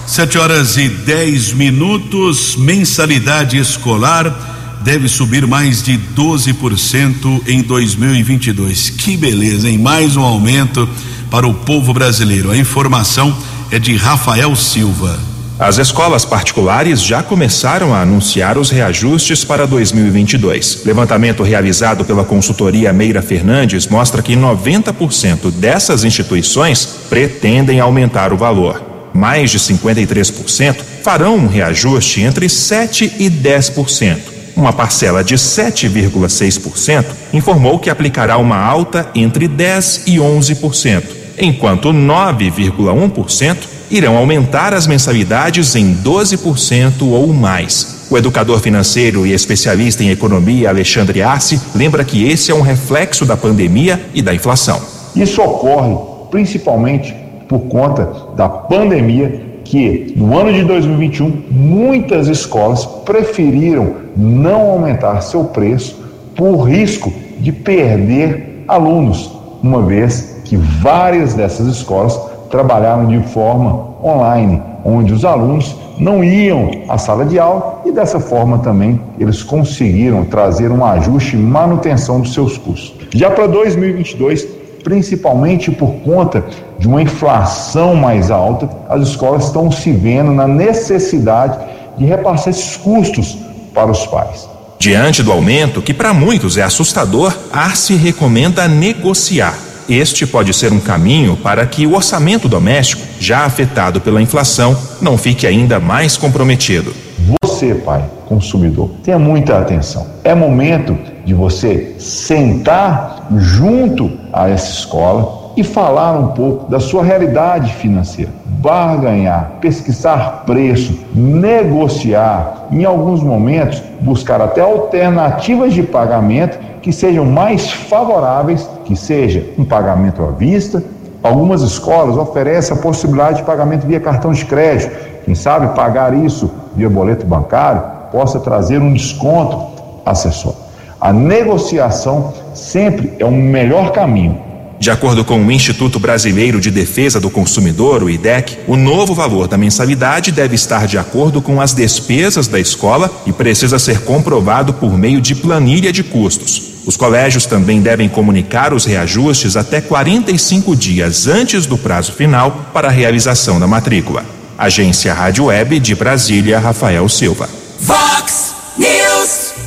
Sete 0.06 0.38
horas 0.38 0.76
e 0.76 0.88
dez 0.88 1.52
minutos. 1.52 2.54
Mensalidade 2.54 3.58
escolar 3.58 4.78
deve 4.82 5.08
subir 5.08 5.48
mais 5.48 5.82
de 5.82 5.98
12% 5.98 7.42
em 7.48 7.60
2022. 7.60 8.90
Que 8.90 9.16
beleza, 9.16 9.68
hein? 9.68 9.78
Mais 9.78 10.16
um 10.16 10.22
aumento 10.22 10.88
para 11.28 11.48
o 11.48 11.54
povo 11.54 11.92
brasileiro. 11.92 12.52
A 12.52 12.56
informação 12.56 13.36
é 13.72 13.80
de 13.80 13.96
Rafael 13.96 14.54
Silva. 14.54 15.33
As 15.56 15.78
escolas 15.78 16.24
particulares 16.24 17.00
já 17.00 17.22
começaram 17.22 17.94
a 17.94 18.00
anunciar 18.00 18.58
os 18.58 18.70
reajustes 18.70 19.44
para 19.44 19.68
2022. 19.68 20.82
Levantamento 20.84 21.44
realizado 21.44 22.04
pela 22.04 22.24
consultoria 22.24 22.92
Meira 22.92 23.22
Fernandes 23.22 23.86
mostra 23.86 24.20
que 24.20 24.34
90% 24.34 25.52
dessas 25.52 26.02
instituições 26.02 26.84
pretendem 27.08 27.78
aumentar 27.78 28.32
o 28.32 28.36
valor. 28.36 28.82
Mais 29.14 29.48
de 29.48 29.60
53% 29.60 30.74
farão 31.04 31.36
um 31.36 31.46
reajuste 31.46 32.20
entre 32.20 32.48
7 32.48 33.14
e 33.20 33.30
10%. 33.30 34.18
Uma 34.56 34.72
parcela 34.72 35.22
de 35.22 35.36
7,6% 35.36 37.04
informou 37.32 37.78
que 37.78 37.90
aplicará 37.90 38.38
uma 38.38 38.58
alta 38.58 39.08
entre 39.14 39.46
10 39.46 40.02
e 40.08 40.16
11%, 40.16 41.04
enquanto 41.38 41.90
9,1% 41.90 43.73
irão 43.90 44.16
aumentar 44.16 44.72
as 44.72 44.86
mensalidades 44.86 45.74
em 45.74 45.94
12% 45.94 47.02
ou 47.02 47.32
mais. 47.32 48.06
O 48.10 48.18
educador 48.18 48.60
financeiro 48.60 49.26
e 49.26 49.32
especialista 49.32 50.02
em 50.02 50.10
economia 50.10 50.68
Alexandre 50.68 51.22
Arce 51.22 51.60
lembra 51.74 52.04
que 52.04 52.28
esse 52.28 52.50
é 52.50 52.54
um 52.54 52.60
reflexo 52.60 53.24
da 53.24 53.36
pandemia 53.36 54.00
e 54.14 54.22
da 54.22 54.34
inflação. 54.34 54.80
Isso 55.16 55.40
ocorre 55.42 55.96
principalmente 56.30 57.14
por 57.48 57.60
conta 57.60 58.10
da 58.36 58.48
pandemia 58.48 59.54
que 59.64 60.12
no 60.16 60.38
ano 60.38 60.52
de 60.52 60.64
2021 60.64 61.44
muitas 61.50 62.28
escolas 62.28 62.84
preferiram 62.84 63.94
não 64.16 64.70
aumentar 64.70 65.20
seu 65.22 65.44
preço 65.44 66.04
por 66.36 66.64
risco 66.64 67.12
de 67.38 67.50
perder 67.50 68.64
alunos, 68.68 69.30
uma 69.62 69.82
vez 69.82 70.40
que 70.44 70.56
várias 70.56 71.34
dessas 71.34 71.66
escolas 71.66 72.18
trabalharam 72.54 73.06
de 73.08 73.18
forma 73.30 73.96
online, 74.00 74.62
onde 74.84 75.12
os 75.12 75.24
alunos 75.24 75.74
não 75.98 76.22
iam 76.22 76.70
à 76.88 76.96
sala 76.96 77.24
de 77.24 77.36
aula 77.36 77.82
e 77.84 77.90
dessa 77.90 78.20
forma 78.20 78.58
também 78.58 79.00
eles 79.18 79.42
conseguiram 79.42 80.24
trazer 80.24 80.70
um 80.70 80.84
ajuste 80.84 81.34
e 81.34 81.38
manutenção 81.38 82.20
dos 82.20 82.32
seus 82.32 82.56
custos. 82.56 82.94
Já 83.12 83.28
para 83.28 83.48
2022, 83.48 84.46
principalmente 84.84 85.72
por 85.72 85.94
conta 86.04 86.44
de 86.78 86.86
uma 86.86 87.02
inflação 87.02 87.96
mais 87.96 88.30
alta, 88.30 88.70
as 88.88 89.08
escolas 89.08 89.46
estão 89.46 89.72
se 89.72 89.90
vendo 89.90 90.30
na 90.30 90.46
necessidade 90.46 91.58
de 91.98 92.04
repassar 92.04 92.50
esses 92.50 92.76
custos 92.76 93.36
para 93.74 93.90
os 93.90 94.06
pais. 94.06 94.48
Diante 94.78 95.24
do 95.24 95.32
aumento, 95.32 95.82
que 95.82 95.92
para 95.92 96.14
muitos 96.14 96.56
é 96.56 96.62
assustador, 96.62 97.36
a 97.52 97.64
Arce 97.64 97.96
recomenda 97.96 98.68
negociar 98.68 99.73
este 99.88 100.26
pode 100.26 100.52
ser 100.54 100.72
um 100.72 100.80
caminho 100.80 101.36
para 101.36 101.66
que 101.66 101.86
o 101.86 101.94
orçamento 101.94 102.48
doméstico, 102.48 103.02
já 103.18 103.44
afetado 103.44 104.00
pela 104.00 104.22
inflação, 104.22 104.76
não 105.00 105.18
fique 105.18 105.46
ainda 105.46 105.78
mais 105.78 106.16
comprometido. 106.16 106.94
Você, 107.42 107.74
pai, 107.74 108.04
consumidor, 108.26 108.90
tenha 109.02 109.18
muita 109.18 109.58
atenção. 109.58 110.06
É 110.22 110.34
momento 110.34 110.98
de 111.24 111.34
você 111.34 111.94
sentar 111.98 113.28
junto 113.38 114.10
a 114.32 114.48
essa 114.48 114.70
escola 114.70 115.52
e 115.56 115.62
falar 115.62 116.18
um 116.18 116.28
pouco 116.28 116.70
da 116.70 116.80
sua 116.80 117.04
realidade 117.04 117.72
financeira. 117.74 118.32
Barganhar, 118.64 119.58
pesquisar 119.60 120.44
preço, 120.46 120.98
negociar, 121.14 122.68
em 122.72 122.82
alguns 122.86 123.22
momentos 123.22 123.82
buscar 124.00 124.40
até 124.40 124.62
alternativas 124.62 125.74
de 125.74 125.82
pagamento 125.82 126.58
que 126.80 126.90
sejam 126.90 127.26
mais 127.26 127.70
favoráveis, 127.70 128.66
que 128.86 128.96
seja 128.96 129.46
um 129.58 129.66
pagamento 129.66 130.22
à 130.22 130.30
vista. 130.30 130.82
Algumas 131.22 131.60
escolas 131.60 132.16
oferecem 132.16 132.74
a 132.74 132.80
possibilidade 132.80 133.38
de 133.38 133.42
pagamento 133.42 133.86
via 133.86 134.00
cartão 134.00 134.32
de 134.32 134.44
crédito. 134.46 134.90
Quem 135.26 135.34
sabe 135.34 135.74
pagar 135.74 136.14
isso 136.14 136.50
via 136.74 136.88
boleto 136.88 137.26
bancário 137.26 137.82
possa 138.10 138.40
trazer 138.40 138.80
um 138.80 138.94
desconto 138.94 139.58
acessório. 140.06 140.58
A 140.98 141.12
negociação 141.12 142.32
sempre 142.54 143.14
é 143.18 143.26
um 143.26 143.30
melhor 143.30 143.92
caminho 143.92 144.53
de 144.78 144.90
acordo 144.90 145.24
com 145.24 145.44
o 145.44 145.50
Instituto 145.50 145.98
Brasileiro 145.98 146.60
de 146.60 146.70
Defesa 146.70 147.20
do 147.20 147.30
Consumidor, 147.30 148.02
o 148.02 148.10
IDEC, 148.10 148.58
o 148.66 148.76
novo 148.76 149.14
valor 149.14 149.48
da 149.48 149.56
mensalidade 149.56 150.30
deve 150.30 150.54
estar 150.54 150.86
de 150.86 150.98
acordo 150.98 151.40
com 151.40 151.60
as 151.60 151.72
despesas 151.72 152.46
da 152.48 152.60
escola 152.60 153.10
e 153.24 153.32
precisa 153.32 153.78
ser 153.78 154.00
comprovado 154.00 154.74
por 154.74 154.96
meio 154.98 155.20
de 155.20 155.34
planilha 155.34 155.92
de 155.92 156.02
custos. 156.02 156.74
Os 156.86 156.96
colégios 156.96 157.46
também 157.46 157.80
devem 157.80 158.08
comunicar 158.08 158.74
os 158.74 158.84
reajustes 158.84 159.56
até 159.56 159.80
45 159.80 160.76
dias 160.76 161.26
antes 161.26 161.64
do 161.64 161.78
prazo 161.78 162.12
final 162.12 162.68
para 162.74 162.88
a 162.88 162.90
realização 162.90 163.58
da 163.58 163.66
matrícula. 163.66 164.24
Agência 164.58 165.14
Rádio 165.14 165.46
Web 165.46 165.80
de 165.80 165.94
Brasília, 165.94 166.58
Rafael 166.58 167.08
Silva. 167.08 167.48
Vox 167.80 168.54
News. 168.76 169.63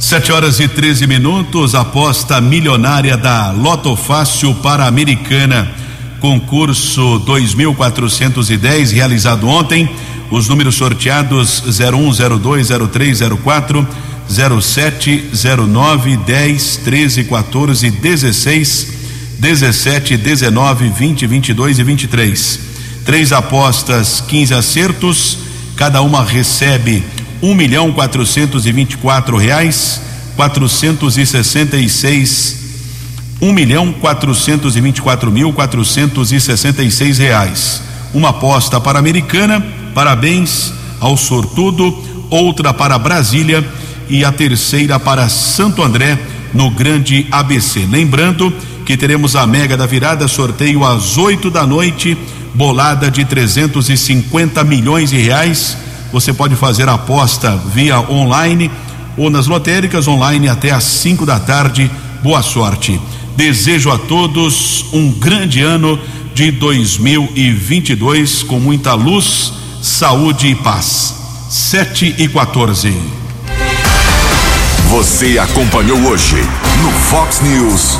Sete 0.00 0.32
horas 0.32 0.58
e 0.58 0.66
13 0.66 1.06
minutos, 1.06 1.74
aposta 1.74 2.40
milionária 2.40 3.18
da 3.18 3.50
Loto 3.50 3.94
Fácil 3.94 4.54
para 4.54 4.84
a 4.84 4.88
Americana. 4.88 5.70
Concurso 6.18 7.18
2410, 7.18 8.92
realizado 8.92 9.46
ontem. 9.46 9.88
Os 10.30 10.48
números 10.48 10.76
sorteados 10.76 11.62
01, 11.78 12.38
02, 12.38 12.68
03, 12.90 13.20
04, 13.44 13.88
07, 14.26 15.30
09, 15.68 16.16
10, 16.16 16.76
13, 16.78 17.24
14, 17.24 17.90
16, 17.90 18.88
17, 19.38 20.16
19, 20.16 20.88
20, 20.88 21.26
22 21.26 21.78
e 21.78 21.84
23. 21.84 22.60
Três 23.04 23.32
apostas, 23.32 24.24
15 24.26 24.54
acertos. 24.54 25.38
Cada 25.76 26.00
uma 26.00 26.24
recebe 26.24 27.04
um 27.42 27.54
milhão 27.54 27.92
quatrocentos 27.92 28.66
e 28.66 28.72
vinte 28.72 28.92
e 28.92 28.96
quatro 28.98 29.36
reais 29.36 30.00
quatrocentos 30.36 31.16
e 31.16 31.24
sessenta 31.24 31.76
e 31.76 31.88
seis 31.88 32.58
um 33.40 33.52
milhão 33.52 33.92
quatrocentos 33.92 34.76
e 34.76 34.80
vinte 34.80 34.98
e 34.98 35.02
quatro 35.02 35.30
mil 35.30 35.52
quatrocentos 35.52 36.30
e 36.32 36.38
sessenta 36.38 36.82
e 36.82 36.90
seis 36.90 37.16
reais. 37.16 37.82
Uma 38.12 38.28
aposta 38.28 38.78
para 38.78 38.98
a 38.98 39.00
Americana 39.00 39.64
parabéns 39.94 40.72
ao 41.00 41.16
sortudo 41.16 42.26
outra 42.28 42.74
para 42.74 42.98
Brasília 42.98 43.66
e 44.08 44.24
a 44.24 44.30
terceira 44.30 45.00
para 45.00 45.28
Santo 45.28 45.82
André 45.82 46.18
no 46.52 46.70
grande 46.70 47.26
ABC 47.30 47.86
lembrando 47.90 48.52
que 48.84 48.96
teremos 48.96 49.34
a 49.34 49.46
mega 49.46 49.76
da 49.76 49.86
virada 49.86 50.28
sorteio 50.28 50.84
às 50.84 51.16
oito 51.16 51.50
da 51.50 51.66
noite 51.66 52.18
bolada 52.52 53.10
de 53.10 53.24
trezentos 53.24 53.88
e 53.88 53.96
cinquenta 53.96 54.62
milhões 54.62 55.10
de 55.10 55.16
reais 55.16 55.76
você 56.12 56.32
pode 56.32 56.56
fazer 56.56 56.88
a 56.88 56.94
aposta 56.94 57.56
via 57.72 58.00
online 58.10 58.70
ou 59.16 59.30
nas 59.30 59.46
lotéricas 59.46 60.08
online 60.08 60.48
até 60.48 60.70
às 60.70 60.84
5 60.84 61.26
da 61.26 61.38
tarde. 61.38 61.90
Boa 62.22 62.42
sorte. 62.42 63.00
Desejo 63.36 63.90
a 63.90 63.98
todos 63.98 64.86
um 64.92 65.10
grande 65.12 65.60
ano 65.60 65.98
de 66.34 66.50
2022 66.50 68.42
com 68.42 68.58
muita 68.58 68.94
luz, 68.94 69.52
saúde 69.82 70.48
e 70.48 70.54
paz. 70.54 71.14
7 71.48 72.14
e 72.18 72.28
14. 72.28 72.94
Você 74.90 75.38
acompanhou 75.38 75.98
hoje 76.00 76.36
no 76.82 76.90
Fox 76.90 77.40
News. 77.40 77.98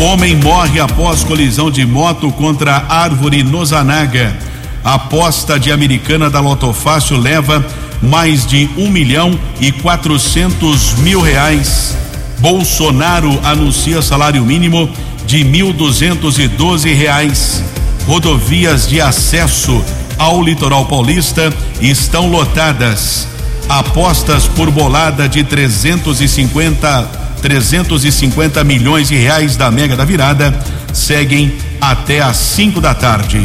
Homem 0.00 0.36
morre 0.36 0.80
após 0.80 1.22
colisão 1.22 1.70
de 1.70 1.84
moto 1.84 2.30
contra 2.32 2.84
árvore 2.88 3.42
no 3.42 3.64
Zanaga. 3.64 4.51
A 4.84 4.94
aposta 4.94 5.60
de 5.60 5.70
Americana 5.70 6.28
da 6.28 6.40
Lotofácil 6.40 7.16
leva 7.16 7.64
mais 8.02 8.44
de 8.44 8.68
um 8.76 8.90
milhão 8.90 9.38
e 9.60 9.70
quatrocentos 9.70 10.94
mil 10.94 11.20
reais. 11.20 11.96
Bolsonaro 12.38 13.38
anuncia 13.44 14.02
salário 14.02 14.44
mínimo 14.44 14.90
de 15.24 15.44
mil 15.44 15.72
duzentos 15.72 16.38
e 16.38 16.48
doze 16.48 16.92
reais. 16.92 17.62
Rodovias 18.06 18.88
de 18.88 19.00
acesso 19.00 19.82
ao 20.18 20.42
litoral 20.42 20.84
paulista 20.86 21.52
estão 21.80 22.28
lotadas. 22.28 23.28
Apostas 23.68 24.48
por 24.48 24.70
bolada 24.70 25.28
de 25.28 25.44
350 25.44 27.22
350 27.40 28.62
milhões 28.62 29.08
de 29.08 29.16
reais 29.16 29.56
da 29.56 29.68
Mega 29.70 29.96
da 29.96 30.04
Virada 30.04 30.56
seguem 30.92 31.52
até 31.80 32.20
às 32.20 32.36
5 32.36 32.80
da 32.80 32.94
tarde. 32.94 33.44